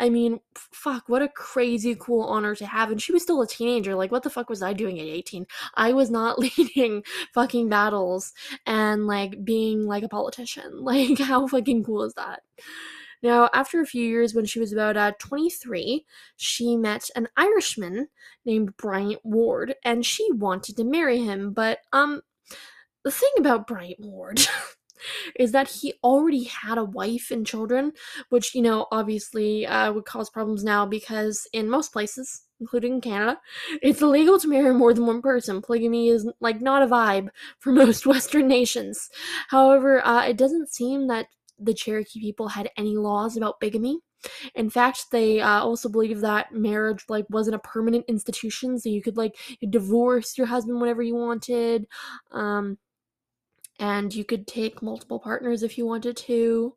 I 0.00 0.10
mean, 0.10 0.40
fuck, 0.54 1.08
what 1.08 1.22
a 1.22 1.28
crazy 1.28 1.96
cool 1.98 2.22
honor 2.24 2.54
to 2.56 2.66
have. 2.66 2.90
And 2.90 3.00
she 3.00 3.12
was 3.12 3.22
still 3.22 3.42
a 3.42 3.46
teenager. 3.46 3.94
Like, 3.94 4.10
what 4.10 4.22
the 4.22 4.30
fuck 4.30 4.48
was 4.48 4.62
I 4.62 4.72
doing 4.72 4.98
at 4.98 5.06
18? 5.06 5.46
I 5.74 5.92
was 5.92 6.10
not 6.10 6.38
leading 6.58 7.04
fucking 7.32 7.68
battles 7.68 8.32
and 8.66 9.06
like 9.06 9.44
being 9.44 9.86
like 9.86 10.02
a 10.02 10.08
politician. 10.08 10.84
Like, 10.94 11.18
how 11.18 11.46
fucking 11.48 11.82
cool 11.84 12.04
is 12.04 12.14
that? 12.14 12.42
Now, 13.22 13.48
after 13.54 13.80
a 13.80 13.86
few 13.86 14.04
years, 14.04 14.34
when 14.34 14.44
she 14.44 14.60
was 14.60 14.72
about 14.72 14.98
uh, 14.98 15.12
23, 15.18 16.04
she 16.36 16.76
met 16.76 17.08
an 17.16 17.28
Irishman 17.38 18.08
named 18.44 18.76
Bryant 18.76 19.20
Ward, 19.24 19.74
and 19.82 20.04
she 20.04 20.30
wanted 20.30 20.76
to 20.76 20.84
marry 20.84 21.22
him. 21.22 21.52
But, 21.52 21.78
um, 21.92 22.20
the 23.02 23.10
thing 23.10 23.30
about 23.38 23.66
Bryant 23.66 24.00
Ward 24.00 24.46
is 25.36 25.52
that 25.52 25.68
he 25.68 25.94
already 26.02 26.44
had 26.44 26.78
a 26.78 26.84
wife 26.84 27.30
and 27.30 27.46
children, 27.46 27.92
which, 28.28 28.54
you 28.54 28.62
know, 28.62 28.86
obviously 28.90 29.66
uh, 29.66 29.92
would 29.92 30.04
cause 30.04 30.30
problems 30.30 30.64
now 30.64 30.86
because 30.86 31.46
in 31.52 31.68
most 31.68 31.92
places, 31.92 32.42
including 32.60 33.00
Canada, 33.00 33.40
it's 33.82 34.02
illegal 34.02 34.38
to 34.38 34.48
marry 34.48 34.72
more 34.72 34.94
than 34.94 35.06
one 35.06 35.22
person. 35.22 35.62
Polygamy 35.62 36.08
is 36.08 36.30
like 36.40 36.60
not 36.60 36.82
a 36.82 36.86
vibe 36.86 37.28
for 37.58 37.72
most 37.72 38.06
Western 38.14 38.48
nations. 38.48 39.10
However, 39.48 40.04
uh, 40.06 40.26
it 40.26 40.36
doesn't 40.36 40.72
seem 40.72 41.08
that 41.08 41.26
the 41.58 41.74
Cherokee 41.74 42.20
people 42.20 42.48
had 42.48 42.70
any 42.76 42.96
laws 42.96 43.36
about 43.36 43.60
bigamy. 43.60 44.00
In 44.54 44.70
fact, 44.70 45.06
they 45.12 45.40
uh, 45.40 45.60
also 45.60 45.88
believe 45.88 46.20
that 46.20 46.52
marriage 46.52 47.04
like 47.08 47.26
wasn't 47.28 47.56
a 47.56 47.58
permanent 47.58 48.06
institution, 48.08 48.78
so 48.78 48.88
you 48.88 49.02
could 49.02 49.18
like 49.18 49.36
divorce 49.68 50.38
your 50.38 50.46
husband 50.46 50.80
whenever 50.80 51.02
you 51.02 51.14
wanted. 51.14 51.86
Um, 52.32 52.78
and 53.84 54.14
you 54.14 54.24
could 54.24 54.46
take 54.46 54.80
multiple 54.80 55.18
partners 55.18 55.62
if 55.62 55.76
you 55.76 55.84
wanted 55.84 56.16
to. 56.16 56.74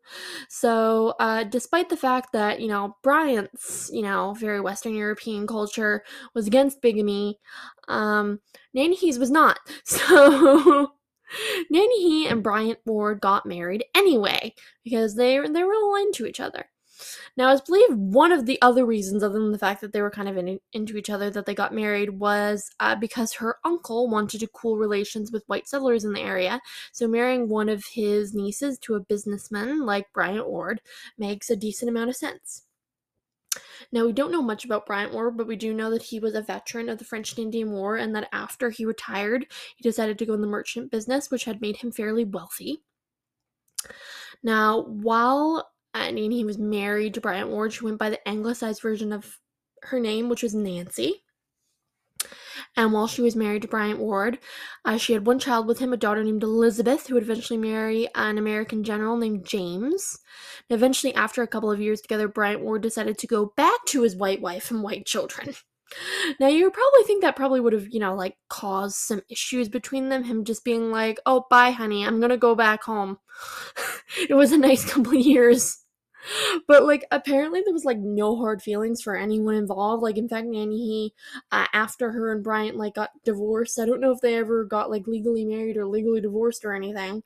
So, 0.50 1.14
uh, 1.22 1.46
despite 1.46 1.88
the 1.88 1.96
fact 1.96 2.34
that, 2.34 2.60
you 2.60 2.68
know, 2.68 2.98
Bryant's, 3.02 3.90
you 3.94 4.02
know, 4.02 4.34
very 4.34 4.60
Western 4.60 4.94
European 4.94 5.48
culture 5.48 6.04
was 6.34 6.48
against 6.48 6.82
bigamy, 6.82 7.40
um, 7.88 8.42
Nanny's 8.74 9.18
was 9.18 9.32
not. 9.32 9.58
So, 9.86 10.92
Nanyehi 11.74 12.32
and 12.32 12.44
Bryant 12.44 12.80
Ward 12.86 13.22
got 13.22 13.46
married 13.46 13.86
anyway 13.96 14.54
because 14.84 15.16
they, 15.16 15.40
they 15.40 15.64
were 15.64 15.74
aligned 15.74 16.14
to 16.16 16.26
each 16.26 16.40
other. 16.42 16.70
Now, 17.36 17.50
I 17.50 17.60
believe 17.66 17.96
one 17.96 18.32
of 18.32 18.46
the 18.46 18.60
other 18.62 18.86
reasons, 18.86 19.24
other 19.24 19.40
than 19.40 19.52
the 19.52 19.60
fact 19.60 19.82
that 19.82 19.94
they 19.94 20.02
were 20.02 20.12
kind 20.12 20.28
of 20.28 20.38
in, 20.38 20.60
into 20.74 20.98
each 20.98 21.10
other, 21.10 21.30
that 21.30 21.46
they 21.46 21.56
got 21.56 21.74
married 21.74 22.20
was 22.20 22.70
uh, 22.80 22.96
because 22.96 23.34
her 23.34 23.58
uncle 23.64 24.10
wanted 24.10 24.40
to 24.40 24.48
cool 24.48 24.78
relations 24.78 25.32
with 25.32 25.44
white 25.48 25.68
settlers 25.68 26.04
in 26.04 26.14
the 26.14 26.22
area. 26.22 26.62
So, 26.92 27.08
marrying 27.08 27.50
one 27.50 27.70
of 27.70 27.84
his 27.94 28.34
nieces 28.34 28.80
to 28.80 28.96
a 28.96 29.00
businessman 29.00 29.86
like 29.86 30.14
Bryant 30.14 30.48
Ward 30.48 30.82
makes 31.18 31.50
a 31.50 31.56
decent 31.56 31.90
amount 31.90 32.10
of 32.10 32.16
sense. 32.16 32.64
Now, 33.92 34.06
we 34.06 34.12
don't 34.12 34.32
know 34.32 34.42
much 34.42 34.66
about 34.66 34.86
Bryant 34.86 35.14
Ward, 35.14 35.38
but 35.38 35.48
we 35.48 35.56
do 35.56 35.74
know 35.74 35.90
that 35.92 36.04
he 36.04 36.20
was 36.20 36.36
a 36.36 36.42
veteran 36.42 36.90
of 36.90 36.98
the 36.98 37.06
French 37.06 37.32
and 37.32 37.40
Indian 37.40 37.72
War 37.72 37.96
and 37.96 38.16
that 38.16 38.30
after 38.32 38.70
he 38.70 38.86
retired, 38.86 39.48
he 39.76 39.84
decided 39.84 40.20
to 40.20 40.26
go 40.26 40.34
in 40.34 40.42
the 40.42 40.48
merchant 40.48 40.92
business, 40.92 41.32
which 41.32 41.46
had 41.46 41.62
made 41.62 41.78
him 41.78 41.92
fairly 41.92 42.26
wealthy. 42.26 42.82
Now, 44.44 44.84
while 44.84 45.72
and 45.94 46.18
he 46.18 46.44
was 46.44 46.58
married 46.58 47.14
to 47.16 47.22
Bryant 47.22 47.50
Ward. 47.50 47.74
She 47.74 47.84
went 47.86 47.98
by 47.98 48.10
the 48.10 48.28
anglicized 48.28 48.82
version 48.82 49.12
of 49.12 49.40
her 49.84 50.00
name, 50.00 50.30
which 50.30 50.44
was 50.44 50.56
Nancy. 50.56 51.24
And 52.76 52.94
while 52.94 53.08
she 53.08 53.22
was 53.22 53.36
married 53.36 53.64
to 53.64 53.68
Bryant 53.68 54.00
Ward, 54.00 54.40
uh, 54.86 54.98
she 54.98 55.14
had 55.14 55.26
one 55.26 55.40
child 55.40 55.68
with 55.68 55.80
him, 55.80 55.94
a 55.94 55.98
daughter 55.98 56.24
named 56.24 56.44
Elizabeth, 56.44 57.08
who 57.08 57.16
would 57.16 57.24
eventually 57.24 57.58
marry 57.58 58.08
an 58.16 58.38
American 58.38 58.84
general 58.84 59.18
named 59.18 59.46
James. 59.46 60.20
And 60.70 60.78
eventually, 60.78 61.14
after 61.16 61.42
a 61.42 61.48
couple 61.48 61.72
of 61.72 61.82
years 61.82 62.02
together, 62.02 62.28
Bryant 62.28 62.62
Ward 62.62 62.84
decided 62.84 63.18
to 63.18 63.28
go 63.28 63.54
back 63.58 63.86
to 63.88 64.04
his 64.04 64.16
white 64.16 64.42
wife 64.42 64.70
and 64.70 64.84
white 64.84 65.06
children. 65.06 65.56
Now 66.40 66.48
you 66.48 66.70
probably 66.72 67.04
think 67.06 67.22
that 67.22 67.36
probably 67.36 67.60
would 67.60 67.74
have, 67.74 67.88
you 67.90 68.00
know, 68.00 68.16
like 68.16 68.38
caused 68.50 68.98
some 68.98 69.22
issues 69.30 69.70
between 69.70 70.10
them. 70.10 70.24
Him 70.24 70.44
just 70.46 70.64
being 70.64 70.92
like, 70.92 71.20
"Oh, 71.26 71.46
bye, 71.50 71.72
honey, 71.72 72.06
I'm 72.06 72.20
gonna 72.22 72.38
go 72.38 72.56
back 72.56 72.84
home." 72.84 73.20
it 74.30 74.34
was 74.34 74.52
a 74.52 74.58
nice 74.58 74.86
couple 74.90 75.14
years 75.16 75.84
but 76.68 76.84
like 76.84 77.06
apparently 77.12 77.62
there 77.64 77.74
was 77.74 77.86
like 77.86 78.00
no 78.00 78.36
hard 78.36 78.62
feelings 78.62 79.02
for 79.02 79.16
anyone 79.16 79.56
involved 79.56 80.04
like 80.04 80.18
in 80.18 80.28
fact 80.28 80.48
Nanyehi 80.48 81.12
uh, 81.52 81.66
after 81.74 82.12
her 82.12 82.32
and 82.32 82.44
bryant 82.44 82.76
like 82.78 82.96
got 82.96 83.12
divorced 83.24 83.80
i 83.80 83.86
don't 83.86 84.02
know 84.02 84.12
if 84.12 84.22
they 84.22 84.36
ever 84.36 84.64
got 84.66 84.90
like 84.90 85.08
legally 85.08 85.46
married 85.46 85.78
or 85.78 85.86
legally 85.86 86.22
divorced 86.22 86.66
or 86.66 86.74
anything 86.74 87.24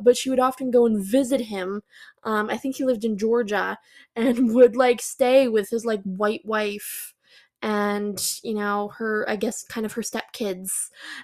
but 0.00 0.16
she 0.16 0.30
would 0.30 0.40
often 0.40 0.70
go 0.70 0.86
and 0.86 1.04
visit 1.04 1.42
him 1.42 1.82
um 2.24 2.50
i 2.50 2.56
think 2.56 2.76
he 2.76 2.84
lived 2.84 3.04
in 3.04 3.18
georgia 3.18 3.78
and 4.16 4.54
would 4.54 4.76
like 4.76 5.00
stay 5.00 5.48
with 5.48 5.70
his 5.70 5.84
like 5.84 6.02
white 6.02 6.44
wife 6.44 7.13
and 7.64 8.38
you 8.42 8.52
know 8.52 8.88
her 8.88 9.24
i 9.28 9.34
guess 9.34 9.64
kind 9.64 9.86
of 9.86 9.92
her 9.94 10.02
stepkids 10.02 10.68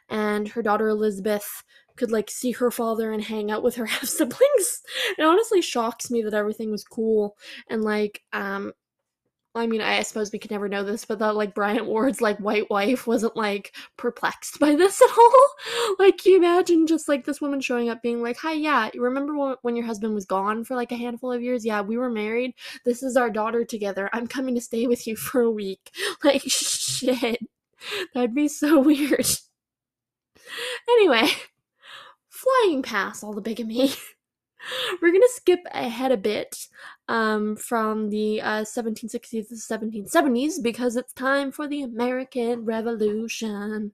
and 0.08 0.48
her 0.48 0.62
daughter 0.62 0.88
elizabeth 0.88 1.62
could 1.96 2.10
like 2.10 2.30
see 2.30 2.52
her 2.52 2.70
father 2.70 3.12
and 3.12 3.22
hang 3.22 3.50
out 3.50 3.62
with 3.62 3.74
her 3.76 3.84
half 3.94 4.04
siblings. 4.04 4.82
It 5.18 5.22
honestly 5.22 5.60
shocks 5.60 6.10
me 6.10 6.22
that 6.22 6.32
everything 6.32 6.70
was 6.70 6.82
cool 6.82 7.36
and 7.68 7.82
like 7.82 8.22
um 8.32 8.72
I 9.54 9.66
mean, 9.66 9.80
I 9.80 10.02
suppose 10.02 10.30
we 10.30 10.38
could 10.38 10.52
never 10.52 10.68
know 10.68 10.84
this, 10.84 11.04
but 11.04 11.18
that 11.18 11.34
like 11.34 11.54
Bryant 11.56 11.86
Ward's 11.86 12.20
like 12.20 12.38
white 12.38 12.70
wife 12.70 13.06
wasn't 13.08 13.36
like 13.36 13.74
perplexed 13.96 14.60
by 14.60 14.74
this 14.76 15.02
at 15.02 15.10
all. 15.18 15.46
like, 15.98 16.24
you 16.24 16.36
imagine 16.36 16.86
just 16.86 17.08
like 17.08 17.24
this 17.24 17.40
woman 17.40 17.60
showing 17.60 17.88
up 17.88 18.00
being 18.00 18.22
like, 18.22 18.36
"Hi, 18.38 18.52
yeah, 18.52 18.90
you 18.94 19.02
remember 19.02 19.56
when 19.62 19.74
your 19.76 19.86
husband 19.86 20.14
was 20.14 20.24
gone 20.24 20.64
for 20.64 20.76
like 20.76 20.92
a 20.92 20.96
handful 20.96 21.32
of 21.32 21.42
years? 21.42 21.64
Yeah, 21.64 21.80
we 21.80 21.96
were 21.98 22.10
married. 22.10 22.54
This 22.84 23.02
is 23.02 23.16
our 23.16 23.30
daughter 23.30 23.64
together. 23.64 24.08
I'm 24.12 24.28
coming 24.28 24.54
to 24.54 24.60
stay 24.60 24.86
with 24.86 25.06
you 25.06 25.16
for 25.16 25.40
a 25.42 25.50
week." 25.50 25.90
Like, 26.22 26.42
shit, 26.42 27.38
that'd 28.14 28.34
be 28.34 28.46
so 28.48 28.78
weird. 28.80 29.26
Anyway, 30.88 31.28
flying 32.28 32.82
past 32.82 33.24
all 33.24 33.32
the 33.32 33.40
bigamy. 33.40 33.92
We're 35.00 35.12
gonna 35.12 35.26
skip 35.28 35.60
ahead 35.72 36.12
a 36.12 36.16
bit 36.16 36.68
um, 37.08 37.56
from 37.56 38.10
the 38.10 38.40
uh, 38.40 38.62
1760s 38.62 39.48
to 39.48 39.54
1770s 39.54 40.62
because 40.62 40.96
it's 40.96 41.12
time 41.12 41.50
for 41.50 41.66
the 41.66 41.82
American 41.82 42.64
Revolution, 42.64 43.92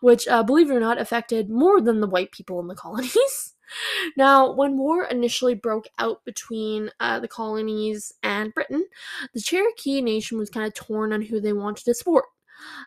which, 0.00 0.28
uh, 0.28 0.42
believe 0.42 0.70
it 0.70 0.74
or 0.74 0.80
not, 0.80 1.00
affected 1.00 1.50
more 1.50 1.80
than 1.80 2.00
the 2.00 2.06
white 2.06 2.32
people 2.32 2.60
in 2.60 2.68
the 2.68 2.74
colonies. 2.84 3.54
Now, 4.16 4.52
when 4.52 4.78
war 4.78 5.04
initially 5.04 5.54
broke 5.54 5.86
out 5.98 6.24
between 6.24 6.90
uh, 7.00 7.18
the 7.20 7.28
colonies 7.28 8.12
and 8.22 8.54
Britain, 8.54 8.86
the 9.32 9.40
Cherokee 9.40 10.00
Nation 10.00 10.38
was 10.38 10.50
kind 10.50 10.66
of 10.66 10.74
torn 10.74 11.12
on 11.12 11.22
who 11.22 11.40
they 11.40 11.52
wanted 11.52 11.84
to 11.86 11.94
support 11.94 12.26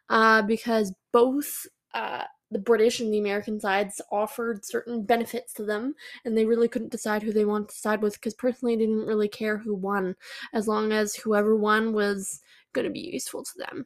uh, 0.09 0.41
because 0.43 0.93
both 1.11 1.67
uh, 1.93 2.23
the 2.51 2.59
British 2.59 2.99
and 2.99 3.13
the 3.13 3.19
American 3.19 3.59
sides 3.59 4.01
offered 4.11 4.65
certain 4.65 5.03
benefits 5.03 5.53
to 5.53 5.63
them, 5.63 5.95
and 6.25 6.37
they 6.37 6.45
really 6.45 6.67
couldn't 6.67 6.91
decide 6.91 7.23
who 7.23 7.33
they 7.33 7.45
wanted 7.45 7.69
to 7.69 7.75
side 7.75 8.01
with 8.01 8.13
because 8.13 8.33
personally, 8.33 8.75
they 8.75 8.85
didn't 8.85 9.05
really 9.05 9.27
care 9.27 9.57
who 9.57 9.75
won 9.75 10.15
as 10.53 10.67
long 10.67 10.91
as 10.91 11.15
whoever 11.15 11.55
won 11.55 11.93
was 11.93 12.41
going 12.73 12.85
to 12.85 12.91
be 12.91 13.11
useful 13.11 13.43
to 13.43 13.53
them. 13.57 13.85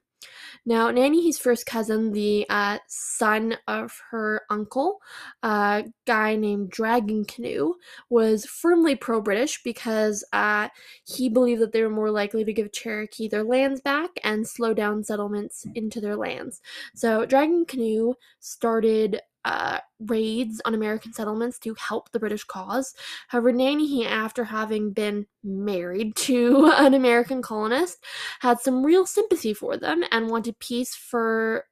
Now, 0.65 0.91
Nanyehi's 0.91 1.39
first 1.39 1.65
cousin, 1.65 2.11
the 2.11 2.45
uh, 2.49 2.77
son 2.87 3.57
of 3.67 3.99
her 4.11 4.43
uncle, 4.49 4.99
a 5.41 5.85
guy 6.05 6.35
named 6.35 6.69
Dragon 6.69 7.25
Canoe, 7.25 7.75
was 8.09 8.45
firmly 8.45 8.95
pro 8.95 9.21
British 9.21 9.63
because 9.63 10.23
uh, 10.33 10.69
he 11.03 11.29
believed 11.29 11.61
that 11.61 11.71
they 11.71 11.81
were 11.81 11.89
more 11.89 12.11
likely 12.11 12.43
to 12.43 12.53
give 12.53 12.71
Cherokee 12.71 13.27
their 13.27 13.43
lands 13.43 13.81
back 13.81 14.11
and 14.23 14.47
slow 14.47 14.73
down 14.73 15.03
settlements 15.03 15.65
into 15.73 15.99
their 15.99 16.15
lands. 16.15 16.61
So, 16.93 17.25
Dragon 17.25 17.65
Canoe 17.65 18.13
started 18.39 19.21
uh, 19.45 19.79
raids 19.99 20.61
on 20.65 20.73
American 20.73 21.13
settlements 21.13 21.59
to 21.59 21.75
help 21.75 22.11
the 22.11 22.19
British 22.19 22.43
cause. 22.43 22.93
However, 23.27 23.51
Nanny, 23.51 24.05
after 24.05 24.43
having 24.43 24.91
been 24.91 25.25
married 25.43 26.15
to 26.27 26.71
an 26.75 26.93
American 26.93 27.41
colonist, 27.41 28.03
had 28.39 28.59
some 28.59 28.85
real 28.85 29.05
sympathy 29.05 29.53
for 29.53 29.77
them 29.77 30.03
and 30.11 30.29
wanted 30.29 30.59
peace 30.59 30.95
for 30.95 31.65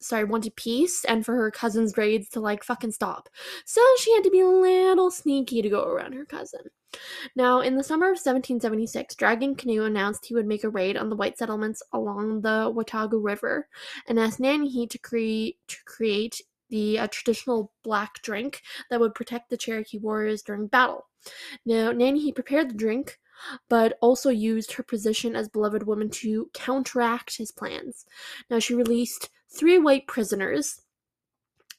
sorry, 0.00 0.24
wanted 0.24 0.54
peace 0.54 1.04
and 1.04 1.26
for 1.26 1.34
her 1.34 1.50
cousin's 1.50 1.96
raids 1.96 2.28
to 2.28 2.40
like 2.40 2.62
fucking 2.62 2.92
stop. 2.92 3.28
So 3.64 3.80
she 3.98 4.14
had 4.14 4.22
to 4.24 4.30
be 4.30 4.40
a 4.40 4.46
little 4.46 5.10
sneaky 5.10 5.62
to 5.62 5.68
go 5.68 5.84
around 5.84 6.12
her 6.12 6.24
cousin. 6.24 6.60
Now, 7.34 7.60
in 7.60 7.76
the 7.76 7.82
summer 7.82 8.06
of 8.06 8.16
1776, 8.16 9.16
Dragon 9.16 9.56
Canoe 9.56 9.84
announced 9.84 10.26
he 10.26 10.34
would 10.34 10.46
make 10.46 10.62
a 10.62 10.68
raid 10.68 10.96
on 10.96 11.08
the 11.10 11.16
white 11.16 11.36
settlements 11.36 11.82
along 11.92 12.42
the 12.42 12.70
Watauga 12.72 13.16
River 13.16 13.68
and 14.06 14.18
asked 14.18 14.38
Nanny 14.38 14.86
to, 14.86 14.98
cre- 14.98 15.56
to 15.66 15.76
create 15.84 16.40
the 16.74 16.98
uh, 16.98 17.06
traditional 17.06 17.72
black 17.84 18.20
drink 18.22 18.60
that 18.90 18.98
would 18.98 19.14
protect 19.14 19.48
the 19.48 19.56
Cherokee 19.56 19.98
warriors 19.98 20.42
during 20.42 20.66
battle. 20.66 21.06
Now, 21.64 21.92
Nanny 21.92 22.32
prepared 22.32 22.68
the 22.68 22.74
drink, 22.74 23.20
but 23.68 23.96
also 24.00 24.28
used 24.28 24.72
her 24.72 24.82
position 24.82 25.36
as 25.36 25.48
beloved 25.48 25.84
woman 25.84 26.10
to 26.10 26.50
counteract 26.52 27.36
his 27.36 27.52
plans. 27.52 28.06
Now, 28.50 28.58
she 28.58 28.74
released 28.74 29.30
three 29.48 29.78
white 29.78 30.08
prisoners 30.08 30.80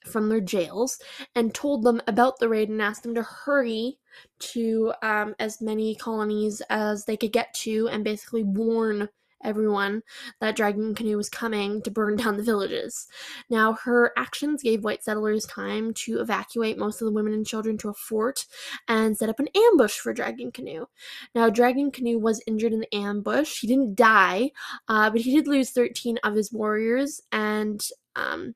from 0.05 0.29
their 0.29 0.39
jails 0.39 0.97
and 1.35 1.53
told 1.53 1.83
them 1.83 2.01
about 2.07 2.39
the 2.39 2.47
raid 2.47 2.69
and 2.69 2.81
asked 2.81 3.03
them 3.03 3.15
to 3.15 3.23
hurry 3.23 3.97
to 4.39 4.93
um, 5.01 5.35
as 5.39 5.61
many 5.61 5.95
colonies 5.95 6.61
as 6.69 7.03
they 7.03 7.17
could 7.17 7.33
get 7.33 7.53
to 7.55 7.89
and 7.89 8.05
basically 8.05 8.43
warn 8.43 9.09
everyone 9.45 10.01
that 10.41 10.55
Dragon 10.55 10.95
Canoe 10.95 11.17
was 11.17 11.29
coming 11.29 11.81
to 11.83 11.91
burn 11.91 12.15
down 12.17 12.37
the 12.37 12.43
villages. 12.43 13.07
Now, 13.49 13.73
her 13.83 14.11
actions 14.17 14.63
gave 14.63 14.83
white 14.83 15.03
settlers 15.03 15.45
time 15.45 15.93
to 15.95 16.19
evacuate 16.19 16.77
most 16.77 17.01
of 17.01 17.05
the 17.05 17.13
women 17.13 17.33
and 17.33 17.45
children 17.45 17.77
to 17.79 17.89
a 17.89 17.93
fort 17.93 18.45
and 18.87 19.17
set 19.17 19.29
up 19.29 19.39
an 19.39 19.49
ambush 19.55 19.97
for 19.97 20.13
Dragon 20.13 20.51
Canoe. 20.51 20.85
Now, 21.33 21.49
Dragon 21.49 21.91
Canoe 21.91 22.19
was 22.19 22.43
injured 22.47 22.73
in 22.73 22.79
the 22.79 22.95
ambush. 22.95 23.59
He 23.61 23.67
didn't 23.67 23.95
die, 23.95 24.51
uh, 24.87 25.09
but 25.09 25.21
he 25.21 25.35
did 25.35 25.47
lose 25.47 25.71
13 25.71 26.17
of 26.23 26.35
his 26.35 26.51
warriors 26.51 27.21
and. 27.31 27.81
Um, 28.15 28.55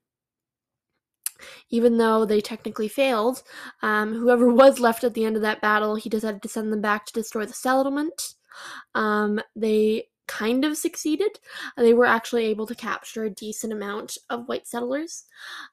even 1.69 1.97
though 1.97 2.25
they 2.25 2.41
technically 2.41 2.89
failed, 2.89 3.43
um, 3.81 4.13
whoever 4.13 4.51
was 4.51 4.79
left 4.79 5.05
at 5.05 5.13
the 5.13 5.23
end 5.23 5.35
of 5.35 5.41
that 5.41 5.61
battle, 5.61 5.95
he 5.95 6.09
decided 6.09 6.41
to 6.41 6.49
send 6.49 6.71
them 6.71 6.81
back 6.81 7.05
to 7.05 7.13
destroy 7.13 7.45
the 7.45 7.53
settlement. 7.53 8.35
Um, 8.95 9.39
they 9.55 10.08
kind 10.29 10.63
of 10.63 10.77
succeeded. 10.77 11.39
They 11.75 11.93
were 11.93 12.05
actually 12.05 12.45
able 12.45 12.67
to 12.67 12.75
capture 12.75 13.23
a 13.25 13.29
decent 13.29 13.73
amount 13.73 14.17
of 14.29 14.47
white 14.47 14.67
settlers. 14.67 15.25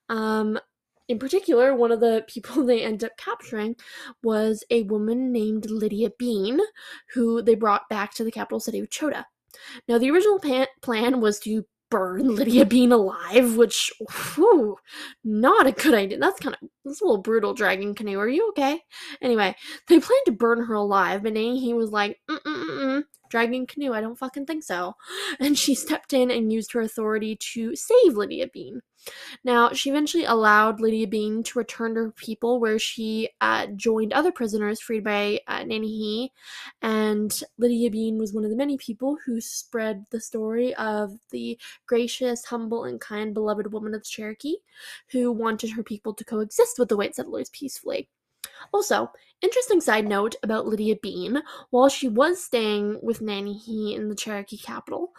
Um, 0.09 0.59
in 1.09 1.19
particular, 1.19 1.75
one 1.75 1.93
of 1.93 2.01
the 2.01 2.25
people 2.29 2.65
they 2.65 2.83
ended 2.83 3.11
up 3.11 3.17
capturing 3.17 3.77
was 4.23 4.65
a 4.71 4.83
woman 4.85 5.31
named 5.31 5.71
Lydia 5.71 6.11
Bean, 6.19 6.59
who 7.15 7.43
they 7.43 7.55
brought 7.55 7.89
back 7.89 8.15
to 8.15 8.25
the 8.25 8.33
capital 8.33 8.59
city 8.59 8.81
of 8.81 8.91
Chota. 8.91 9.27
Now, 9.89 9.99
the 9.99 10.11
original 10.11 10.41
plan 10.83 11.21
was 11.21 11.39
to 11.41 11.65
burn 11.91 12.35
Lydia 12.35 12.67
Bean 12.67 12.93
alive, 12.93 13.57
which, 13.57 13.93
whew, 14.35 14.77
not 15.25 15.67
a 15.67 15.73
good 15.73 15.95
idea. 15.95 16.19
That's 16.19 16.41
kind 16.41 16.57
of, 16.61 16.69
that's 16.85 17.01
a 17.01 17.05
little 17.05 17.23
brutal, 17.23 17.55
Dragon 17.55 17.95
Canoe. 17.95 18.19
Are 18.19 18.29
you 18.29 18.49
okay? 18.51 18.81
Anyway, 19.23 19.55
they 19.89 20.01
planned 20.01 20.27
to 20.27 20.33
burn 20.33 20.65
her 20.65 20.75
alive, 20.75 21.23
but 21.23 21.37
he 21.37 21.73
was 21.75 21.91
like, 21.91 22.19
Mm-mm-mm, 22.29 23.05
Dragon 23.31 23.67
Canoe, 23.67 23.93
I 23.93 24.01
don't 24.01 24.19
fucking 24.19 24.47
think 24.47 24.65
so. 24.65 24.95
And 25.41 25.59
she 25.59 25.75
stepped 25.75 26.13
in 26.13 26.31
and 26.31 26.53
used 26.53 26.73
her 26.73 26.81
authority 26.81 27.37
to 27.53 27.75
save 27.77 28.17
Lydia 28.17 28.49
Bean. 28.49 28.81
Now, 29.45 29.73
she 29.73 29.91
eventually 29.91 30.25
allowed 30.25 30.81
Lydia 30.81 31.07
Bean 31.07 31.43
to 31.45 31.59
return 31.59 31.95
to 31.95 32.05
her 32.05 32.13
people, 32.13 32.59
where 32.59 32.79
she 32.79 33.29
uh, 33.41 33.67
joined 33.77 34.13
other 34.13 34.33
prisoners 34.33 34.81
freed 34.81 35.05
by 35.05 35.41
uh, 35.47 35.61
Nanyehi. 35.61 36.31
And 36.83 37.41
Lydia 37.59 37.91
Bean 37.91 38.19
was 38.19 38.33
one 38.33 38.45
of 38.45 38.51
the 38.51 38.57
many 38.57 38.77
people 38.77 39.17
who 39.25 39.41
spread 39.41 40.05
the 40.11 40.21
story 40.21 40.75
of 40.77 41.13
the 41.31 41.59
gracious, 41.87 42.45
humble, 42.45 42.85
and 42.85 43.01
kind 43.01 43.35
beloved 43.35 43.73
woman 43.73 43.95
of 43.95 44.01
the 44.01 44.09
Cherokee 44.09 44.57
who 45.11 45.33
wanted 45.33 45.71
her 45.71 45.83
people 45.83 46.15
to 46.15 46.25
coexist 46.25 46.79
with 46.79 46.89
the 46.89 46.97
white 46.97 47.15
settlers 47.15 47.51
peacefully. 47.51 48.09
Also, 48.73 49.11
interesting 49.43 49.81
side 49.81 50.07
note 50.07 50.37
about 50.43 50.67
Lydia 50.67 50.97
Bean, 51.03 51.43
while 51.71 51.89
she 51.89 52.09
was 52.09 52.43
staying 52.43 52.99
with 53.03 53.21
Nanyehi 53.21 53.95
in 53.95 54.09
the 54.09 54.15
Cherokee 54.15 54.59
capital, 54.59 55.13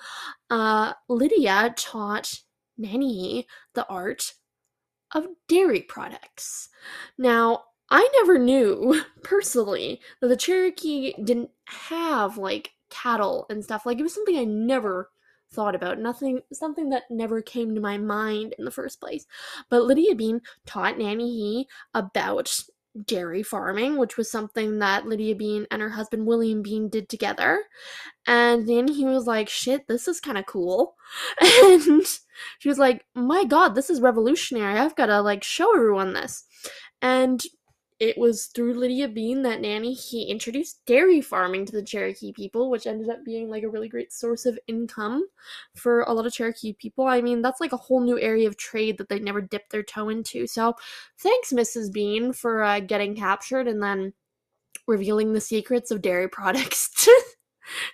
uh, 0.50 0.94
Lydia 1.08 1.74
taught 1.78 2.42
Nanyehi 2.80 3.46
the 3.74 3.88
art 3.88 4.34
of 5.14 5.28
dairy 5.48 5.82
products. 5.82 6.70
Now, 7.18 7.64
I 7.90 8.08
never 8.16 8.38
knew 8.38 9.02
personally 9.24 10.02
that 10.22 10.28
the 10.28 10.38
Cherokee 10.38 11.14
didn't 11.24 11.52
have 11.66 12.38
like 12.38 12.72
cattle 12.90 13.46
and 13.50 13.64
stuff. 13.64 13.86
Like 13.86 14.00
it 14.00 14.04
was 14.04 14.14
something 14.14 14.38
I 14.38 14.44
never 14.44 15.10
thought 15.50 15.76
about. 15.76 16.00
Nothing 16.00 16.42
something 16.52 16.90
that 16.90 17.04
never 17.10 17.42
came 17.42 17.74
to 17.76 17.82
my 17.82 17.98
mind 17.98 18.56
in 18.58 18.66
the 18.66 18.72
first 18.72 19.00
place. 19.00 19.26
But 19.70 19.84
Lydia 19.84 20.16
Bean 20.16 20.42
taught 20.66 20.96
Nanyehi 20.96 21.66
about 21.94 22.60
dairy 23.06 23.44
farming, 23.44 23.98
which 23.98 24.18
was 24.18 24.32
something 24.32 24.80
that 24.80 25.06
Lydia 25.06 25.36
Bean 25.36 25.68
and 25.72 25.82
her 25.82 25.90
husband 25.90 26.26
William 26.26 26.62
Bean 26.62 26.90
did 26.90 27.10
together. 27.10 27.64
And 28.26 28.68
then 28.68 28.88
he 28.88 29.06
was 29.06 29.26
like, 29.26 29.50
shit, 29.50 29.88
this 29.88 30.08
is 30.08 30.20
kind 30.20 30.38
of 30.38 30.46
cool. 30.46 30.96
And 31.42 32.06
she 32.60 32.70
was 32.70 32.78
like, 32.78 33.06
my 33.16 33.44
god, 33.46 33.76
this 33.76 33.90
is 33.90 34.02
revolutionary. 34.02 34.80
I've 34.80 34.96
got 34.96 35.08
to 35.08 35.22
like 35.22 35.44
show 35.44 35.76
everyone 35.76 36.14
this. 36.14 36.44
And 37.02 37.42
it 38.00 38.18
was 38.18 38.46
through 38.48 38.76
Lydia 38.76 39.08
Bean 39.08 39.42
that 39.42 39.60
Nanyehi 39.60 40.28
introduced 40.28 40.86
dairy 40.86 41.20
farming 41.20 41.66
to 41.66 41.72
the 41.72 41.82
Cherokee 41.82 42.32
people, 42.32 42.70
which 42.70 42.86
ended 42.86 43.10
up 43.10 43.26
being 43.26 43.50
like 43.50 43.64
a 43.64 43.70
really 43.70 43.90
great 43.90 44.14
source 44.14 44.46
of 44.46 44.60
income 44.68 45.26
for 45.76 46.02
a 46.02 46.14
lot 46.14 46.28
of 46.28 46.34
Cherokee 46.34 46.74
people. 46.74 47.08
I 47.08 47.22
mean, 47.22 47.42
that's 47.42 47.60
like 47.60 47.72
a 47.72 47.78
whole 47.78 48.02
new 48.02 48.20
area 48.20 48.48
of 48.48 48.56
trade 48.56 49.00
that 49.00 49.10
they 49.10 49.20
never 49.20 49.42
dipped 49.42 49.72
their 49.72 49.84
toe 49.84 50.10
into. 50.10 50.46
So, 50.46 50.76
thanks, 51.18 51.52
Mrs. 51.52 51.92
Bean, 51.92 52.34
for 52.34 52.64
uh, 52.64 52.82
getting 52.82 53.16
captured 53.16 53.68
and 53.68 53.82
then 53.82 54.14
revealing 54.88 55.34
the 55.34 55.42
secrets 55.42 55.90
of 55.90 56.02
dairy 56.02 56.30
products 56.30 56.90
to, 57.04 57.24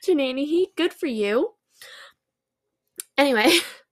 to 0.03 0.15
Nanyehi. 0.15 0.67
Good 0.75 0.93
for 0.93 1.07
you. 1.07 1.53
Anyway. 3.17 3.57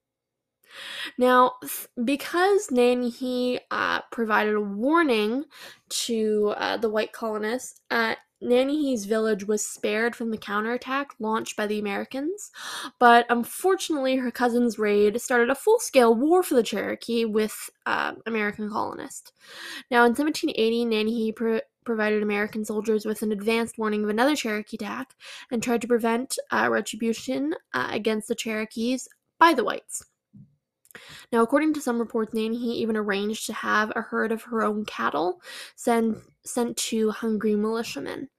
Now, 1.21 1.57
because 2.03 2.71
Nanny 2.71 3.59
uh, 3.69 4.01
provided 4.11 4.55
a 4.55 4.59
warning 4.59 5.45
to 5.89 6.55
uh, 6.57 6.77
the 6.77 6.89
white 6.89 7.13
colonists, 7.13 7.79
uh, 7.91 8.15
Nanyehi's 8.41 9.05
village 9.05 9.43
was 9.43 9.63
spared 9.63 10.15
from 10.15 10.31
the 10.31 10.37
counterattack 10.39 11.11
launched 11.19 11.55
by 11.55 11.67
the 11.67 11.77
Americans, 11.77 12.49
but 12.97 13.27
unfortunately, 13.29 14.15
her 14.15 14.31
cousin's 14.31 14.79
raid 14.79 15.21
started 15.21 15.51
a 15.51 15.55
full 15.55 15.77
scale 15.77 16.15
war 16.15 16.41
for 16.41 16.55
the 16.55 16.63
Cherokee 16.63 17.23
with 17.23 17.69
uh, 17.85 18.13
American 18.25 18.67
colonists. 18.67 19.31
Now, 19.91 20.05
in 20.05 20.15
1780, 20.15 20.85
Nanny 20.85 21.31
pro- 21.33 21.61
provided 21.85 22.23
American 22.23 22.65
soldiers 22.65 23.05
with 23.05 23.21
an 23.21 23.31
advanced 23.31 23.77
warning 23.77 24.03
of 24.03 24.09
another 24.09 24.35
Cherokee 24.35 24.77
attack 24.77 25.13
and 25.51 25.61
tried 25.61 25.81
to 25.81 25.87
prevent 25.87 26.39
uh, 26.49 26.67
retribution 26.71 27.53
uh, 27.75 27.89
against 27.91 28.27
the 28.27 28.33
Cherokees 28.33 29.07
by 29.37 29.53
the 29.53 29.63
whites. 29.63 30.03
Now, 31.31 31.41
according 31.41 31.73
to 31.75 31.81
some 31.81 31.99
reports, 31.99 32.33
Nanny 32.33 32.79
even 32.79 32.97
arranged 32.97 33.45
to 33.47 33.53
have 33.53 33.91
a 33.95 34.01
herd 34.01 34.31
of 34.31 34.43
her 34.43 34.63
own 34.63 34.85
cattle 34.85 35.41
send, 35.75 36.21
sent 36.45 36.77
to 36.77 37.11
hungry 37.11 37.55
militiamen. 37.55 38.29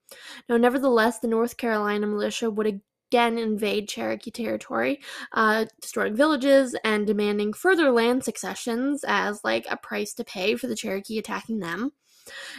Now, 0.47 0.57
nevertheless, 0.57 1.19
the 1.19 1.27
North 1.27 1.57
Carolina 1.57 2.07
militia 2.07 2.49
would 2.51 2.81
again 3.13 3.37
invade 3.37 3.87
Cherokee 3.87 4.31
territory, 4.31 5.01
uh, 5.31 5.65
destroying 5.81 6.15
villages 6.15 6.75
and 6.83 7.05
demanding 7.05 7.53
further 7.53 7.91
land 7.91 8.23
successions 8.23 9.03
as 9.07 9.43
like 9.43 9.65
a 9.69 9.77
price 9.77 10.13
to 10.15 10.23
pay 10.23 10.55
for 10.55 10.67
the 10.67 10.75
Cherokee 10.75 11.19
attacking 11.19 11.59
them. 11.59 11.91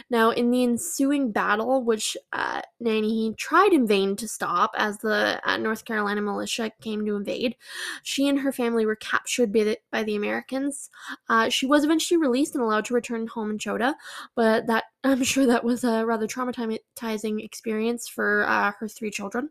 Now, 0.09 0.31
in 0.31 0.51
the 0.51 0.63
ensuing 0.63 1.31
battle, 1.31 1.83
which 1.83 2.15
uh, 2.33 2.61
Nanny 2.79 3.33
tried 3.37 3.73
in 3.73 3.87
vain 3.87 4.15
to 4.17 4.27
stop 4.27 4.71
as 4.77 4.99
the 4.99 5.41
uh, 5.43 5.57
North 5.57 5.85
Carolina 5.85 6.21
militia 6.21 6.71
came 6.81 7.05
to 7.05 7.15
invade, 7.15 7.55
she 8.03 8.27
and 8.27 8.39
her 8.39 8.51
family 8.51 8.85
were 8.85 8.95
captured 8.95 9.51
by 9.51 9.63
the, 9.63 9.79
by 9.91 10.03
the 10.03 10.15
Americans. 10.15 10.89
Uh, 11.29 11.49
she 11.49 11.65
was 11.65 11.83
eventually 11.83 12.17
released 12.17 12.55
and 12.55 12.63
allowed 12.63 12.85
to 12.85 12.93
return 12.93 13.27
home 13.27 13.51
in 13.51 13.57
Chota, 13.57 13.95
but 14.35 14.67
that 14.67 14.85
I'm 15.03 15.23
sure 15.23 15.45
that 15.45 15.63
was 15.63 15.83
a 15.83 16.05
rather 16.05 16.27
traumatizing 16.27 17.43
experience 17.43 18.07
for 18.07 18.47
uh, 18.47 18.71
her 18.79 18.87
three 18.87 19.11
children. 19.11 19.49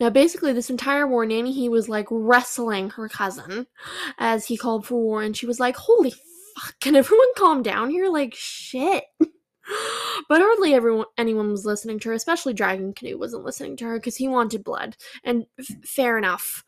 Now, 0.00 0.10
basically, 0.10 0.52
this 0.52 0.70
entire 0.70 1.06
war, 1.06 1.24
Nanyehi 1.26 1.68
was 1.68 1.88
like 1.88 2.06
wrestling 2.10 2.90
her 2.90 3.08
cousin 3.08 3.66
as 4.18 4.46
he 4.46 4.56
called 4.56 4.86
for 4.86 5.00
war, 5.00 5.22
and 5.22 5.36
she 5.36 5.46
was 5.46 5.60
like, 5.60 5.76
"Holy 5.76 6.14
can 6.80 6.96
everyone 6.96 7.28
calm 7.36 7.62
down 7.62 7.90
here? 7.90 8.08
Like, 8.08 8.34
shit. 8.34 9.04
but 10.28 10.40
hardly 10.42 10.74
everyone 10.74 11.06
anyone 11.16 11.50
was 11.50 11.64
listening 11.64 11.98
to 11.98 12.10
her 12.10 12.14
especially 12.14 12.52
dragon 12.52 12.92
canoe 12.92 13.18
wasn't 13.18 13.42
listening 13.42 13.76
to 13.76 13.84
her 13.86 13.98
because 13.98 14.16
he 14.16 14.28
wanted 14.28 14.62
blood 14.62 14.94
and 15.24 15.46
f- 15.58 15.88
fair 15.88 16.18
enough 16.18 16.62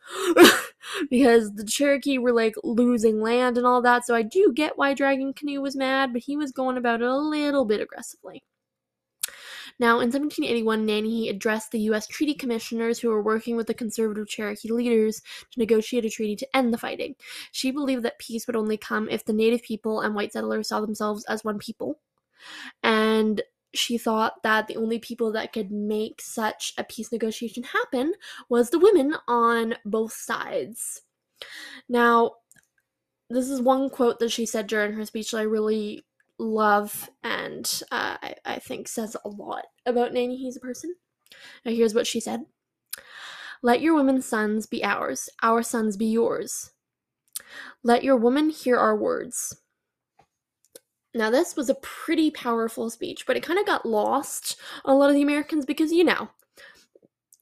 because 1.11 1.53
the 1.55 1.65
cherokee 1.65 2.17
were 2.17 2.33
like 2.33 2.55
losing 2.65 3.21
land 3.21 3.59
and 3.59 3.67
all 3.67 3.83
that 3.83 4.07
so 4.07 4.15
i 4.15 4.23
do 4.23 4.51
get 4.55 4.79
why 4.79 4.95
dragon 4.95 5.35
canoe 5.35 5.61
was 5.61 5.77
mad 5.77 6.11
but 6.13 6.23
he 6.23 6.39
was 6.39 6.53
going 6.53 6.79
about 6.79 7.03
it 7.03 7.07
a 7.07 7.17
little 7.17 7.67
bit 7.67 7.83
aggressively 7.83 8.43
now, 9.79 10.01
in 10.01 10.09
1781, 10.09 10.87
Nanny 10.87 11.29
addressed 11.29 11.71
the 11.71 11.81
U.S. 11.81 12.07
treaty 12.07 12.35
commissioners 12.35 12.99
who 12.99 13.09
were 13.09 13.23
working 13.23 13.57
with 13.57 13.67
the 13.67 13.75
conservative 13.75 14.27
Cherokee 14.27 14.71
leaders 14.71 15.21
to 15.51 15.59
negotiate 15.59 16.05
a 16.07 16.11
treaty 16.11 16.35
to 16.37 16.57
end 16.57 16.73
the 16.73 16.79
fighting. 16.79 17.15
She 17.53 17.71
believed 17.71 18.03
that 18.05 18.19
peace 18.19 18.47
would 18.47 18.57
only 18.57 18.79
come 18.79 19.09
if 19.11 19.25
the 19.25 19.35
native 19.35 19.63
people 19.63 20.01
and 20.01 20.15
white 20.15 20.33
settlers 20.33 20.69
saw 20.69 20.81
themselves 20.81 21.25
as 21.27 21.45
one 21.45 21.59
people. 21.59 22.01
And 22.83 23.43
she 23.75 23.99
thought 23.99 24.43
that 24.43 24.67
the 24.67 24.77
only 24.77 24.99
people 24.99 25.33
that 25.33 25.53
could 25.53 25.71
make 25.71 26.23
such 26.23 26.73
a 26.79 26.85
peace 26.85 27.13
negotiation 27.13 27.63
happen 27.63 28.15
was 28.49 28.71
the 28.71 28.79
women 28.79 29.15
on 29.29 29.75
both 29.85 30.15
sides. 30.15 31.03
Now, 31.87 32.37
this 33.29 33.51
is 33.51 33.61
one 33.61 33.91
quote 33.91 34.21
that 34.21 34.31
she 34.31 34.47
said 34.47 34.69
during 34.69 34.93
her 34.95 35.05
speech 35.05 35.33
that 35.33 35.39
I 35.39 35.43
really 35.43 36.05
love 36.39 37.11
and 37.23 37.83
uh, 37.91 38.17
I, 38.23 38.35
I 38.45 38.59
think 38.59 38.89
says 38.89 39.17
a 39.25 39.29
lot 39.29 39.65
about 39.85 40.13
Nanyehi's 40.13 40.57
a 40.57 40.61
person. 40.61 40.95
Now, 41.65 41.73
here's 41.73 41.95
what 41.95 42.07
she 42.07 42.21
said 42.21 42.45
Let 43.63 43.81
your 43.81 43.95
women's 43.95 44.27
sons 44.27 44.67
be 44.67 44.85
ours, 44.85 45.29
our 45.43 45.63
sons 45.63 45.97
be 45.97 46.07
yours. 46.07 46.71
Let 47.83 48.05
your 48.05 48.17
woman 48.17 48.51
hear 48.51 48.77
our 48.77 48.97
words. 48.97 49.61
Now, 51.15 51.31
this 51.31 51.57
was 51.57 51.71
a 51.71 51.77
pretty 51.77 52.31
powerful 52.31 52.91
speech, 52.91 53.25
but 53.27 53.37
it 53.37 53.43
kind 53.43 53.59
of 53.59 53.67
got 53.67 53.87
lost 53.87 54.61
on 54.85 54.95
a 54.95 54.99
lot 54.99 55.09
of 55.09 55.15
the 55.15 55.23
Americans 55.23 55.65
because, 55.65 55.91
you 55.91 56.05
know, 56.05 56.29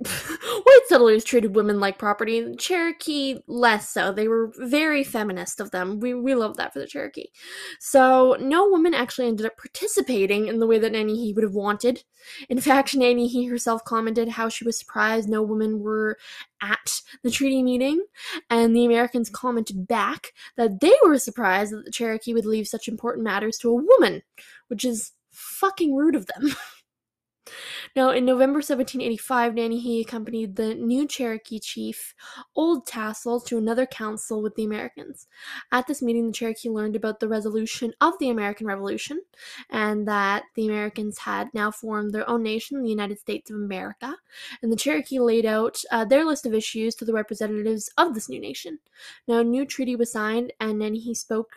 white 0.64 0.80
settlers 0.88 1.24
treated 1.24 1.54
women 1.54 1.80
like 1.80 1.98
property. 1.98 2.54
Cherokee 2.56 3.38
less 3.46 3.90
so. 3.90 4.12
They 4.12 4.28
were 4.28 4.52
very 4.58 5.04
feminist 5.04 5.60
of 5.60 5.70
them. 5.70 6.00
We 6.00 6.14
we 6.14 6.34
love 6.34 6.56
that 6.56 6.72
for 6.72 6.78
the 6.78 6.86
Cherokee. 6.86 7.28
So 7.80 8.36
no 8.40 8.68
woman 8.68 8.94
actually 8.94 9.28
ended 9.28 9.46
up 9.46 9.56
participating 9.56 10.48
in 10.48 10.58
the 10.58 10.66
way 10.66 10.78
that 10.78 10.92
Nanyehi 10.92 11.34
would 11.34 11.44
have 11.44 11.54
wanted. 11.54 12.04
In 12.48 12.60
fact, 12.60 12.94
Nanyehi 12.94 13.48
herself 13.48 13.84
commented 13.84 14.28
how 14.28 14.48
she 14.48 14.64
was 14.64 14.78
surprised 14.78 15.28
no 15.28 15.42
women 15.42 15.80
were 15.80 16.18
at 16.62 17.00
the 17.22 17.30
treaty 17.30 17.62
meeting, 17.62 18.04
and 18.50 18.74
the 18.74 18.84
Americans 18.84 19.30
commented 19.30 19.86
back 19.86 20.32
that 20.56 20.80
they 20.80 20.94
were 21.04 21.18
surprised 21.18 21.72
that 21.72 21.84
the 21.84 21.90
Cherokee 21.90 22.34
would 22.34 22.46
leave 22.46 22.66
such 22.66 22.88
important 22.88 23.24
matters 23.24 23.58
to 23.58 23.70
a 23.70 23.74
woman, 23.74 24.22
which 24.68 24.84
is 24.84 25.12
fucking 25.30 25.94
rude 25.94 26.14
of 26.14 26.26
them. 26.26 26.54
Now, 27.94 28.11
in 28.11 28.24
November 28.24 28.59
1785, 28.59 29.52
Nanyehi 29.52 30.00
accompanied 30.00 30.57
the 30.57 30.74
new 30.74 31.07
Cherokee 31.07 31.59
chief, 31.59 32.14
Old 32.57 32.87
Tassel, 32.87 33.40
to 33.40 33.59
another 33.59 33.87
council 33.87 34.42
with 34.42 34.54
the 34.54 34.64
Americans. 34.64 35.26
At 35.70 35.87
this 35.87 36.02
meeting, 36.02 36.26
the 36.26 36.33
Cherokee 36.33 36.70
learned 36.70 36.96
about 36.96 37.20
the 37.20 37.28
resolution 37.28 37.92
of 38.00 38.18
the 38.18 38.30
American 38.30 38.66
Revolution 38.66 39.20
and 39.70 40.09
that 40.09 40.44
the 40.54 40.66
Americans 40.66 41.18
had 41.18 41.52
now 41.52 41.70
formed 41.70 42.12
their 42.12 42.28
own 42.28 42.42
nation, 42.42 42.83
the 42.83 42.88
United 42.88 43.18
States 43.18 43.50
of 43.50 43.57
America. 43.57 44.16
And 44.62 44.72
the 44.72 44.76
Cherokee 44.76 45.20
laid 45.20 45.46
out 45.46 45.83
uh, 45.90 46.04
their 46.04 46.24
list 46.24 46.46
of 46.46 46.54
issues 46.54 46.94
to 46.96 47.04
the 47.04 47.12
representatives 47.12 47.90
of 47.98 48.14
this 48.14 48.28
new 48.28 48.40
nation. 48.40 48.78
Now, 49.28 49.38
a 49.38 49.44
new 49.44 49.66
treaty 49.66 49.96
was 49.96 50.12
signed, 50.12 50.52
and 50.61 50.80
Nanyehi 50.80 51.16
spoke 51.16 51.57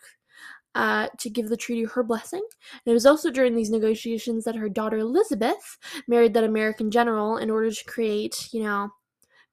uh, 0.76 1.08
to 1.20 1.30
give 1.30 1.50
the 1.50 1.58
treaty 1.58 1.84
her 1.86 2.04
blessing. 2.04 2.46
And 2.86 2.92
it 2.92 2.94
was 2.94 3.06
also 3.06 3.32
during 3.32 3.56
these 3.56 3.70
negotiations 3.70 4.44
that 4.46 4.56
her 4.56 4.70
daughter 4.70 4.98
Elizabeth 4.98 5.78
married 6.08 6.34
that 6.34 6.44
American 6.44 6.92
general 6.92 7.38
in 7.38 7.50
order 7.50 7.72
to 7.72 7.86
create, 7.86 8.50
you 8.52 8.64
know, 8.64 8.90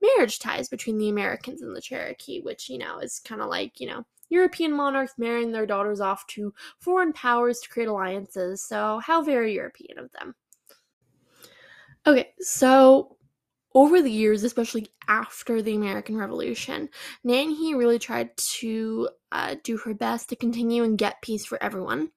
marriage 0.03 0.39
ties 0.39 0.69
between 0.69 0.99
the 0.99 1.09
Americans 1.09 1.63
and 1.63 1.75
the 1.75 1.81
Cherokee, 1.81 2.41
which, 2.41 2.69
you 2.69 2.79
know, 2.79 2.99
is 2.99 3.21
kind 3.21 3.41
of 3.41 3.49
like, 3.49 3.81
you 3.81 3.87
know, 3.87 4.05
European 4.29 4.73
monarchs 4.73 5.15
marrying 5.19 5.53
their 5.53 5.67
daughters 5.67 6.01
off 6.01 6.27
to 6.29 6.53
foreign 6.79 7.13
powers 7.13 7.61
to 7.61 7.69
create 7.69 7.89
alliances. 7.89 8.67
So, 8.67 9.01
how 9.05 9.23
very 9.23 9.55
European 9.55 9.99
of 9.99 10.11
them. 10.13 10.35
Okay, 12.07 12.33
so 12.39 13.17
over 13.75 14.03
the 14.03 14.11
years, 14.11 14.45
especially 14.45 14.89
after 15.09 15.63
the 15.63 15.75
American 15.75 16.17
Revolution, 16.17 16.89
Nanyehi 17.27 17.77
really 17.77 17.99
tried 17.99 18.37
to 18.37 19.09
uh, 19.35 19.57
do 19.65 19.77
her 19.79 19.93
best 19.93 20.29
to 20.29 20.37
continue 20.37 20.85
and 20.85 20.97
get 20.97 21.21
peace 21.21 21.45
for 21.45 21.63
everyone. 21.63 22.11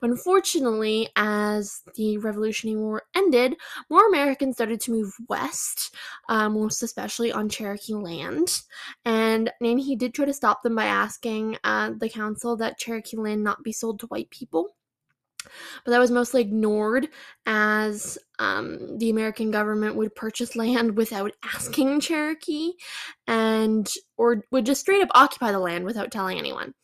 But 0.00 0.10
unfortunately, 0.10 1.08
as 1.16 1.82
the 1.94 2.18
Revolutionary 2.18 2.78
War 2.78 3.04
ended, 3.14 3.56
more 3.88 4.06
Americans 4.08 4.56
started 4.56 4.80
to 4.82 4.90
move 4.90 5.14
west, 5.28 5.94
uh, 6.28 6.50
most 6.50 6.82
especially 6.82 7.32
on 7.32 7.48
Cherokee 7.48 7.94
land. 7.94 8.62
And 9.04 9.50
Nanyehi 9.62 9.96
did 9.96 10.12
try 10.12 10.26
to 10.26 10.34
stop 10.34 10.62
them 10.62 10.74
by 10.74 10.86
asking 10.86 11.56
uh, 11.64 11.92
the 11.96 12.10
council 12.10 12.56
that 12.56 12.78
Cherokee 12.78 13.16
land 13.16 13.44
not 13.44 13.62
be 13.62 13.72
sold 13.72 14.00
to 14.00 14.06
white 14.08 14.28
people 14.30 14.75
but 15.84 15.90
that 15.90 15.98
was 15.98 16.10
mostly 16.10 16.40
ignored 16.40 17.08
as 17.46 18.18
um, 18.38 18.98
the 18.98 19.10
American 19.10 19.50
government 19.50 19.96
would 19.96 20.14
purchase 20.14 20.56
land 20.56 20.96
without 20.96 21.32
asking 21.54 22.00
Cherokee 22.00 22.72
and 23.26 23.90
or 24.16 24.42
would 24.50 24.66
just 24.66 24.80
straight 24.80 25.02
up 25.02 25.10
occupy 25.14 25.52
the 25.52 25.58
land 25.58 25.84
without 25.84 26.10
telling 26.10 26.38
anyone. 26.38 26.74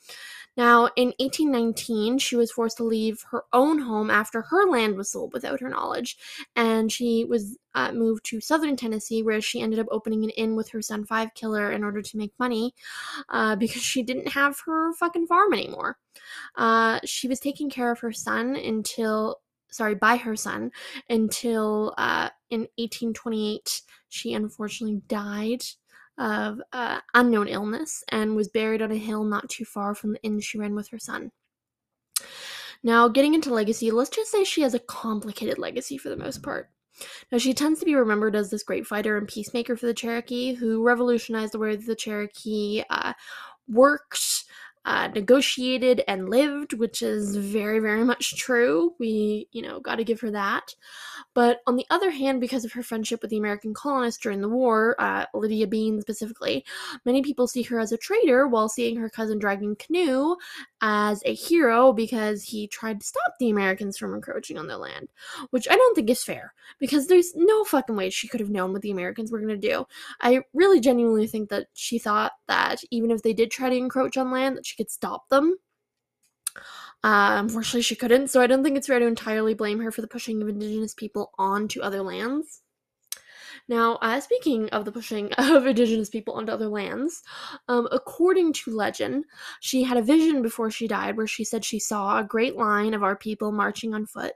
Now, 0.56 0.90
in 0.96 1.14
1819, 1.18 2.18
she 2.18 2.36
was 2.36 2.52
forced 2.52 2.76
to 2.76 2.84
leave 2.84 3.24
her 3.30 3.44
own 3.52 3.78
home 3.78 4.10
after 4.10 4.42
her 4.42 4.68
land 4.68 4.96
was 4.96 5.10
sold 5.10 5.32
without 5.32 5.60
her 5.60 5.68
knowledge, 5.68 6.18
and 6.56 6.92
she 6.92 7.24
was 7.24 7.56
uh, 7.74 7.92
moved 7.92 8.24
to 8.26 8.40
southern 8.40 8.76
Tennessee, 8.76 9.22
where 9.22 9.40
she 9.40 9.60
ended 9.62 9.78
up 9.78 9.86
opening 9.90 10.24
an 10.24 10.30
inn 10.30 10.54
with 10.54 10.70
her 10.70 10.82
son 10.82 11.04
Five 11.04 11.32
Killer 11.34 11.72
in 11.72 11.82
order 11.82 12.02
to 12.02 12.16
make 12.18 12.32
money 12.38 12.74
uh, 13.30 13.56
because 13.62 13.82
she 13.82 14.02
didn't 14.02 14.28
have 14.28 14.60
her 14.66 14.92
fucking 14.94 15.26
farm 15.26 15.54
anymore. 15.54 15.98
Uh, 16.56 17.00
she 17.04 17.28
was 17.28 17.40
taking 17.40 17.70
care 17.70 17.90
of 17.90 18.00
her 18.00 18.12
son 18.12 18.56
until 18.56 19.40
sorry, 19.70 19.94
by 19.94 20.16
her 20.16 20.36
son 20.36 20.70
until 21.08 21.94
uh, 21.96 22.28
in 22.50 22.60
1828 22.76 23.82
she 24.10 24.34
unfortunately 24.34 25.00
died 25.08 25.62
of 26.18 26.60
uh, 26.72 27.00
unknown 27.14 27.48
illness 27.48 28.04
and 28.08 28.36
was 28.36 28.48
buried 28.48 28.82
on 28.82 28.92
a 28.92 28.96
hill 28.96 29.24
not 29.24 29.48
too 29.48 29.64
far 29.64 29.94
from 29.94 30.12
the 30.12 30.22
inn 30.22 30.40
she 30.40 30.58
ran 30.58 30.74
with 30.74 30.88
her 30.90 30.98
son. 30.98 31.30
Now, 32.82 33.08
getting 33.08 33.34
into 33.34 33.54
legacy, 33.54 33.90
let's 33.90 34.10
just 34.10 34.30
say 34.30 34.44
she 34.44 34.62
has 34.62 34.74
a 34.74 34.80
complicated 34.80 35.58
legacy 35.58 35.98
for 35.98 36.08
the 36.08 36.16
most 36.16 36.42
part. 36.42 36.70
Now, 37.30 37.38
she 37.38 37.54
tends 37.54 37.80
to 37.80 37.86
be 37.86 37.94
remembered 37.94 38.36
as 38.36 38.50
this 38.50 38.62
great 38.62 38.86
fighter 38.86 39.16
and 39.16 39.26
peacemaker 39.26 39.76
for 39.76 39.86
the 39.86 39.94
Cherokee 39.94 40.54
who 40.54 40.82
revolutionized 40.82 41.52
the 41.52 41.58
way 41.58 41.76
the 41.76 41.94
Cherokee 41.94 42.82
uh, 42.90 43.12
worked, 43.68 44.44
uh, 44.84 45.08
negotiated, 45.08 46.02
and 46.08 46.28
lived, 46.28 46.72
which 46.72 47.02
is 47.02 47.36
very, 47.36 47.78
very 47.78 48.04
much 48.04 48.36
true. 48.36 48.94
We, 48.98 49.48
you 49.52 49.62
know, 49.62 49.80
got 49.80 49.96
to 49.96 50.04
give 50.04 50.20
her 50.20 50.30
that. 50.32 50.74
But 51.34 51.60
on 51.66 51.76
the 51.76 51.86
other 51.90 52.10
hand, 52.10 52.40
because 52.40 52.64
of 52.64 52.72
her 52.72 52.82
friendship 52.82 53.22
with 53.22 53.30
the 53.30 53.38
American 53.38 53.74
colonists 53.74 54.20
during 54.20 54.40
the 54.40 54.48
war, 54.48 54.96
uh, 54.98 55.26
Lydia 55.34 55.66
Bean 55.66 56.00
specifically, 56.00 56.64
many 57.04 57.22
people 57.22 57.46
see 57.46 57.62
her 57.62 57.78
as 57.78 57.92
a 57.92 57.96
traitor 57.96 58.46
while 58.48 58.68
seeing 58.68 58.96
her 58.96 59.08
cousin 59.08 59.38
Dragging 59.38 59.76
Canoe 59.76 60.36
as 60.82 61.22
a 61.24 61.32
hero 61.32 61.92
because 61.92 62.42
he 62.42 62.66
tried 62.66 63.00
to 63.00 63.06
stop 63.06 63.34
the 63.38 63.50
Americans 63.50 63.96
from 63.96 64.14
encroaching 64.14 64.58
on 64.58 64.66
their 64.66 64.76
land, 64.76 65.08
which 65.50 65.68
I 65.70 65.76
don't 65.76 65.94
think 65.94 66.10
is 66.10 66.24
fair 66.24 66.52
because 66.80 67.06
there's 67.06 67.34
no 67.36 67.64
fucking 67.64 67.96
way 67.96 68.10
she 68.10 68.26
could 68.26 68.40
have 68.40 68.50
known 68.50 68.72
what 68.72 68.82
the 68.82 68.90
Americans 68.90 69.30
were 69.30 69.38
going 69.38 69.60
to 69.60 69.68
do. 69.68 69.86
I 70.20 70.42
really 70.52 70.80
genuinely 70.80 71.28
think 71.28 71.48
that 71.50 71.68
she 71.72 71.98
thought 71.98 72.32
that 72.48 72.82
even 72.90 73.12
if 73.12 73.22
they 73.22 73.32
did 73.32 73.52
try 73.52 73.70
to 73.70 73.76
encroach 73.76 74.16
on 74.16 74.32
land, 74.32 74.56
that 74.56 74.66
she 74.66 74.76
could 74.76 74.90
stop 74.90 75.28
them. 75.28 75.56
Uh, 77.04 77.38
unfortunately, 77.38 77.82
she 77.82 77.96
couldn't, 77.96 78.28
so 78.28 78.40
I 78.40 78.46
don't 78.46 78.62
think 78.62 78.76
it's 78.76 78.88
fair 78.88 78.98
to 78.98 79.06
entirely 79.06 79.54
blame 79.54 79.80
her 79.80 79.90
for 79.92 80.02
the 80.02 80.08
pushing 80.08 80.42
of 80.42 80.48
Indigenous 80.48 80.94
people 80.94 81.30
onto 81.38 81.80
other 81.80 82.02
lands. 82.02 82.62
Now, 83.68 83.96
uh, 84.02 84.20
speaking 84.20 84.68
of 84.70 84.84
the 84.84 84.92
pushing 84.92 85.32
of 85.38 85.66
indigenous 85.66 86.08
people 86.08 86.34
onto 86.34 86.52
other 86.52 86.68
lands, 86.68 87.22
um, 87.68 87.88
according 87.92 88.52
to 88.54 88.76
legend, 88.76 89.24
she 89.60 89.82
had 89.82 89.96
a 89.96 90.02
vision 90.02 90.42
before 90.42 90.70
she 90.70 90.88
died 90.88 91.16
where 91.16 91.26
she 91.26 91.44
said 91.44 91.64
she 91.64 91.78
saw 91.78 92.18
a 92.18 92.24
great 92.24 92.56
line 92.56 92.94
of 92.94 93.02
our 93.02 93.16
people 93.16 93.52
marching 93.52 93.94
on 93.94 94.06
foot 94.06 94.32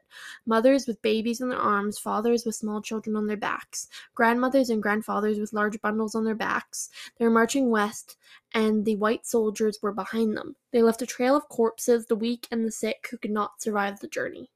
mothers 0.47 0.87
with 0.87 1.03
babies 1.03 1.41
in 1.41 1.49
their 1.49 1.59
arms, 1.59 1.99
fathers 1.99 2.45
with 2.45 2.55
small 2.55 2.81
children 2.81 3.17
on 3.17 3.27
their 3.27 3.37
backs, 3.37 3.89
grandmothers 4.15 4.71
and 4.71 4.83
grandfathers 4.83 5.39
with 5.39 5.53
large 5.53 5.81
bundles 5.81 6.15
on 6.15 6.25
their 6.25 6.35
backs. 6.35 6.91
They 7.19 7.25
were 7.25 7.31
marching 7.31 7.71
west, 7.71 8.17
and 8.55 8.85
the 8.85 8.97
white 8.97 9.27
soldiers 9.27 9.79
were 9.83 9.93
behind 9.93 10.37
them. 10.37 10.57
They 10.73 10.83
left 10.83 11.03
a 11.03 11.07
trail 11.07 11.37
of 11.37 11.49
corpses, 11.49 12.07
the 12.07 12.17
weak 12.17 12.47
and 12.51 12.65
the 12.65 12.71
sick 12.71 13.09
who 13.11 13.19
could 13.19 13.31
not 13.31 13.61
survive 13.61 14.01
the 14.01 14.09
journey. 14.09 14.51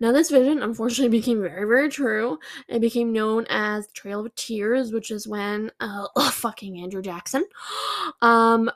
Now, 0.00 0.12
this 0.12 0.30
vision 0.30 0.62
unfortunately 0.62 1.18
became 1.18 1.42
very, 1.42 1.66
very 1.66 1.88
true. 1.88 2.38
It 2.68 2.80
became 2.80 3.12
known 3.12 3.46
as 3.48 3.86
the 3.86 3.92
Trail 3.92 4.24
of 4.24 4.34
Tears, 4.34 4.92
which 4.92 5.10
is 5.10 5.26
when 5.26 5.70
uh, 5.80 6.06
oh, 6.16 6.30
fucking 6.32 6.80
Andrew 6.80 7.02
Jackson 7.02 7.44
um, 8.22 8.70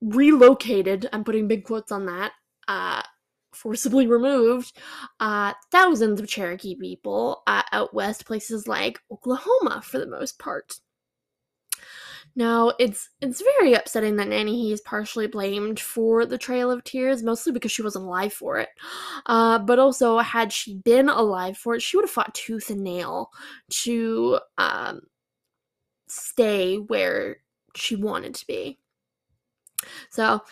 relocated. 0.00 1.08
I'm 1.12 1.24
putting 1.24 1.48
big 1.48 1.64
quotes 1.64 1.92
on 1.92 2.06
that. 2.06 2.32
Uh, 2.68 3.02
forcibly 3.52 4.06
removed 4.06 4.76
uh, 5.18 5.54
thousands 5.72 6.20
of 6.20 6.28
Cherokee 6.28 6.74
people 6.74 7.42
uh, 7.46 7.62
out 7.72 7.94
west, 7.94 8.26
places 8.26 8.68
like 8.68 9.00
Oklahoma 9.10 9.80
for 9.82 9.98
the 9.98 10.06
most 10.06 10.38
part. 10.38 10.78
Now, 12.38 12.74
it's 12.78 13.08
it's 13.22 13.42
very 13.58 13.72
upsetting 13.72 14.16
that 14.16 14.28
Nanyehi 14.28 14.70
is 14.70 14.82
partially 14.82 15.26
blamed 15.26 15.80
for 15.80 16.26
the 16.26 16.36
Trail 16.36 16.70
of 16.70 16.84
Tears, 16.84 17.22
mostly 17.22 17.50
because 17.50 17.72
she 17.72 17.80
wasn't 17.82 18.04
alive 18.04 18.32
for 18.34 18.58
it. 18.58 18.68
Uh, 19.24 19.58
but 19.58 19.78
also, 19.78 20.18
had 20.18 20.52
she 20.52 20.74
been 20.74 21.08
alive 21.08 21.56
for 21.56 21.74
it, 21.74 21.80
she 21.80 21.96
would 21.96 22.04
have 22.04 22.10
fought 22.10 22.34
tooth 22.34 22.68
and 22.68 22.84
nail 22.84 23.30
to 23.70 24.38
um, 24.58 25.00
stay 26.08 26.76
where 26.76 27.38
she 27.74 27.96
wanted 27.96 28.34
to 28.34 28.46
be. 28.46 28.78
So, 30.10 30.42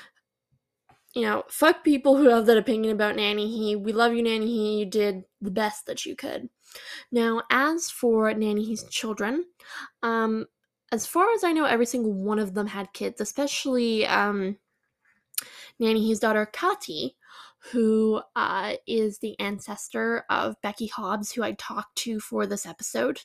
you 1.15 1.23
know, 1.23 1.45
fuck 1.49 1.85
people 1.85 2.17
who 2.17 2.31
have 2.31 2.47
that 2.47 2.59
opinion 2.59 2.95
about 2.95 3.17
Nanyehi. 3.17 3.79
We 3.79 3.93
love 3.93 4.15
you, 4.15 4.23
Nanyehi. 4.23 4.79
You 4.79 4.87
did 4.87 5.25
the 5.43 5.51
best 5.51 5.85
that 5.87 6.07
you 6.07 6.17
could. 6.17 6.49
Now, 7.13 7.43
as 7.51 7.91
for 7.91 8.33
Nanyehi's 8.33 8.85
children, 8.85 9.45
um, 10.03 10.47
as 10.95 11.07
far 11.07 11.27
as 11.35 11.43
I 11.43 11.51
know, 11.51 11.65
every 11.65 11.87
single 11.87 12.13
one 12.13 12.39
of 12.39 12.55
them 12.55 12.69
had 12.69 12.93
kids, 12.93 13.21
especially 13.21 14.07
um, 14.07 14.59
Nanyehi's 15.83 16.21
daughter, 16.21 16.49
Kati, 16.53 17.15
who 17.73 18.23
uh, 18.37 18.75
is 18.87 19.19
the 19.19 19.39
ancestor 19.41 20.25
of 20.31 20.55
Becky 20.63 20.87
Hobbs, 20.87 21.33
who 21.33 21.43
I 21.43 21.53
talked 21.53 21.97
to 21.97 22.21
for 22.21 22.47
this 22.47 22.65
episode. 22.65 23.23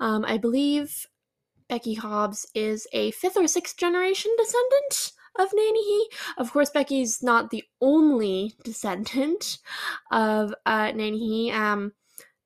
Um, 0.00 0.24
I 0.26 0.36
believe 0.36 1.06
Becky 1.68 1.94
Hobbs 1.94 2.44
is 2.56 2.88
a 2.92 3.12
fifth 3.12 3.36
or 3.36 3.46
sixth 3.46 3.76
generation 3.76 4.32
descendant 4.36 5.12
of 5.38 5.48
Nanyehi. 5.50 6.00
Of 6.38 6.52
course, 6.52 6.70
Becky's 6.70 7.22
not 7.22 7.50
the 7.50 7.62
only 7.80 8.54
descendant 8.64 9.58
of 10.10 10.52
uh, 10.66 10.90
Nanyehi. 10.90 11.52
Um, 11.52 11.92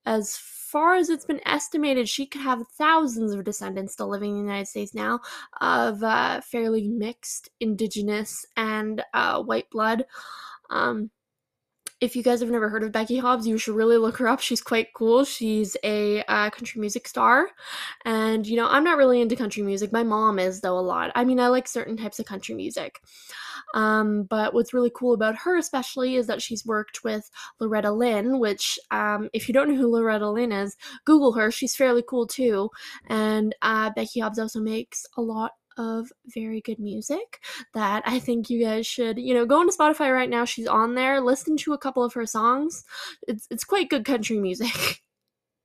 as 0.05 0.37
far 0.71 0.95
as 0.95 1.11
it's 1.11 1.25
been 1.25 1.41
estimated, 1.47 2.09
she 2.09 2.27
could 2.27 2.43
have 2.43 2.67
thousands 2.79 3.33
of 3.33 3.45
descendants 3.45 3.93
still 3.93 4.09
living 4.09 4.31
in 4.31 4.37
the 4.37 4.43
United 4.43 4.69
States 4.69 4.95
now 4.95 5.21
of 5.61 6.03
uh, 6.03 6.41
fairly 6.43 6.87
mixed 6.87 7.51
indigenous 7.59 8.47
and 8.57 9.03
uh, 9.13 9.43
white 9.43 9.69
blood. 9.71 10.05
Um, 10.71 11.11
if 12.01 12.17
you 12.17 12.23
guys 12.23 12.41
have 12.41 12.51
never 12.51 12.71
heard 12.71 12.83
of 12.83 12.93
Becky 12.93 13.19
Hobbs, 13.19 13.47
you 13.47 13.59
should 13.59 13.75
really 13.75 13.99
look 13.99 14.17
her 14.17 14.29
up. 14.29 14.41
She's 14.41 14.63
quite 14.63 14.95
cool. 14.95 15.25
She's 15.25 15.77
a 15.85 16.23
uh, 16.25 16.49
country 16.51 16.81
music 16.81 17.07
star. 17.07 17.49
And, 18.05 18.47
you 18.47 18.57
know, 18.57 18.67
I'm 18.69 18.85
not 18.85 18.97
really 18.97 19.21
into 19.21 19.37
country 19.37 19.63
music. 19.63 19.93
My 19.93 20.03
mom 20.03 20.39
is, 20.39 20.63
though, 20.63 20.79
a 20.79 20.81
lot. 20.81 21.13
I 21.15 21.25
mean, 21.25 21.39
I 21.39 21.49
like 21.49 21.69
certain 21.69 21.97
types 21.97 22.19
of 22.19 22.27
country 22.27 22.55
music. 22.55 23.03
Um, 23.75 24.25
but 24.25 24.55
what's 24.55 24.73
really 24.75 24.91
cool 24.95 25.13
about 25.13 25.37
her, 25.37 25.57
especially, 25.57 26.17
is 26.17 26.27
that 26.27 26.43
she's 26.43 26.67
worked 26.67 27.05
with 27.05 27.31
Loretta 27.61 27.93
Lynn, 27.93 28.41
which, 28.41 28.79
um, 28.91 29.29
if 29.33 29.47
you 29.47 29.55
don't 29.55 29.69
know 29.69 29.77
who 29.77 29.93
Loretta 29.93 30.29
Lynn 30.31 30.53
is, 30.53 30.77
Google 31.05 31.33
her. 31.33 31.51
She's 31.51 31.77
fairly 31.77 32.03
cool, 32.09 32.27
too. 32.27 32.71
And 33.09 33.55
uh, 33.63 33.91
Becky 33.95 34.21
Hobbs 34.21 34.39
also 34.39 34.61
makes 34.61 35.07
a 35.17 35.21
lot 35.21 35.53
of 35.77 36.13
very 36.27 36.61
good 36.61 36.79
music 36.79 37.41
that 37.75 38.03
I 38.07 38.19
think 38.19 38.51
you 38.51 38.65
guys 38.65 38.87
should, 38.87 39.19
you 39.19 39.35
know, 39.35 39.47
go 39.47 39.61
into 39.61 39.77
Spotify 39.77 40.13
right 40.13 40.31
now. 40.31 40.45
She's 40.45 40.67
on 40.67 40.95
there. 40.95 41.21
Listen 41.21 41.57
to 41.59 41.73
a 41.73 41.79
couple 41.79 42.05
of 42.05 42.15
her 42.15 42.27
songs. 42.27 42.85
It's 43.27 43.47
it's 43.51 43.65
quite 43.65 43.91
good 43.91 44.05
country 44.05 44.39
music. 44.39 45.03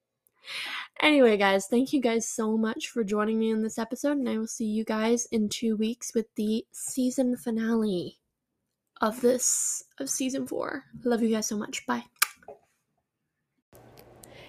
anyway, 1.02 1.38
guys, 1.38 1.68
thank 1.68 1.94
you 1.94 2.02
guys 2.02 2.28
so 2.28 2.58
much 2.58 2.90
for 2.90 3.04
joining 3.04 3.40
me 3.40 3.52
in 3.52 3.62
this 3.62 3.78
episode, 3.78 4.18
and 4.18 4.30
I 4.30 4.38
will 4.38 4.48
see 4.48 4.66
you 4.66 4.84
guys 4.84 5.28
in 5.32 5.50
two 5.50 5.76
weeks 5.76 6.14
with 6.14 6.28
the 6.36 6.66
season 6.72 7.36
finale 7.38 8.20
of 9.02 9.22
this 9.22 9.84
of 10.00 10.10
season 10.10 10.48
four. 10.48 10.84
Love 11.04 11.22
you 11.22 11.30
guys 11.30 11.48
so 11.48 11.58
much. 11.58 11.86
Bye. 11.86 12.06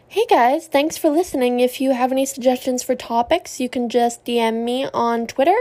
Hey 0.08 0.24
guys, 0.30 0.68
thanks 0.68 0.96
for 0.96 1.10
listening. 1.10 1.58
If 1.58 1.80
you 1.80 1.90
have 1.90 2.12
any 2.12 2.26
suggestions 2.26 2.84
for 2.84 2.94
topics, 2.94 3.58
you 3.58 3.68
can 3.68 3.88
just 3.88 4.24
DM 4.24 4.62
me 4.62 4.86
on 4.94 5.26
Twitter 5.26 5.56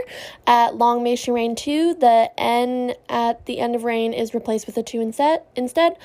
at 0.45 0.75
Long 0.75 1.01
May 1.01 1.15
She 1.15 1.31
Rain 1.31 1.55
2. 1.55 1.95
The 1.95 2.29
N 2.37 2.93
at 3.09 3.43
the 3.47 3.57
end 3.57 3.75
of 3.75 3.83
rain 3.83 4.13
is 4.13 4.35
replaced 4.35 4.67
with 4.67 4.77
a 4.77 4.83
2 4.83 5.01
instead. 5.01 5.97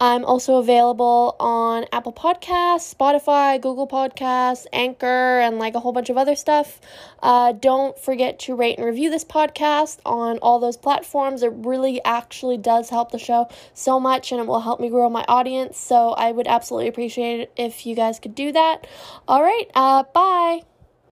I'm 0.00 0.24
also 0.24 0.56
available 0.56 1.36
on 1.38 1.86
Apple 1.92 2.12
Podcasts, 2.12 2.92
Spotify, 2.92 3.60
Google 3.60 3.86
Podcasts, 3.86 4.66
Anchor, 4.72 5.38
and 5.38 5.60
like 5.60 5.76
a 5.76 5.80
whole 5.80 5.92
bunch 5.92 6.10
of 6.10 6.18
other 6.18 6.34
stuff. 6.34 6.80
Uh, 7.22 7.52
don't 7.52 7.96
forget 7.98 8.40
to 8.40 8.56
rate 8.56 8.76
and 8.76 8.86
review 8.86 9.08
this 9.08 9.24
podcast 9.24 9.98
on 10.04 10.38
all 10.38 10.58
those 10.58 10.76
platforms. 10.76 11.44
It 11.44 11.52
really 11.54 12.02
actually 12.04 12.58
does 12.58 12.90
help 12.90 13.12
the 13.12 13.20
show 13.20 13.48
so 13.72 14.00
much 14.00 14.32
and 14.32 14.40
it 14.40 14.48
will 14.48 14.60
help 14.60 14.80
me 14.80 14.90
grow 14.90 15.08
my 15.08 15.24
audience. 15.28 15.78
So 15.78 16.10
I 16.10 16.32
would 16.32 16.48
absolutely 16.48 16.88
appreciate 16.88 17.40
it 17.40 17.52
you 17.86 17.94
guys 17.94 18.18
could 18.20 18.34
do 18.34 18.52
that. 18.52 18.86
All 19.28 19.42
right, 19.42 19.70
uh, 19.74 20.04
bye. 20.12 20.62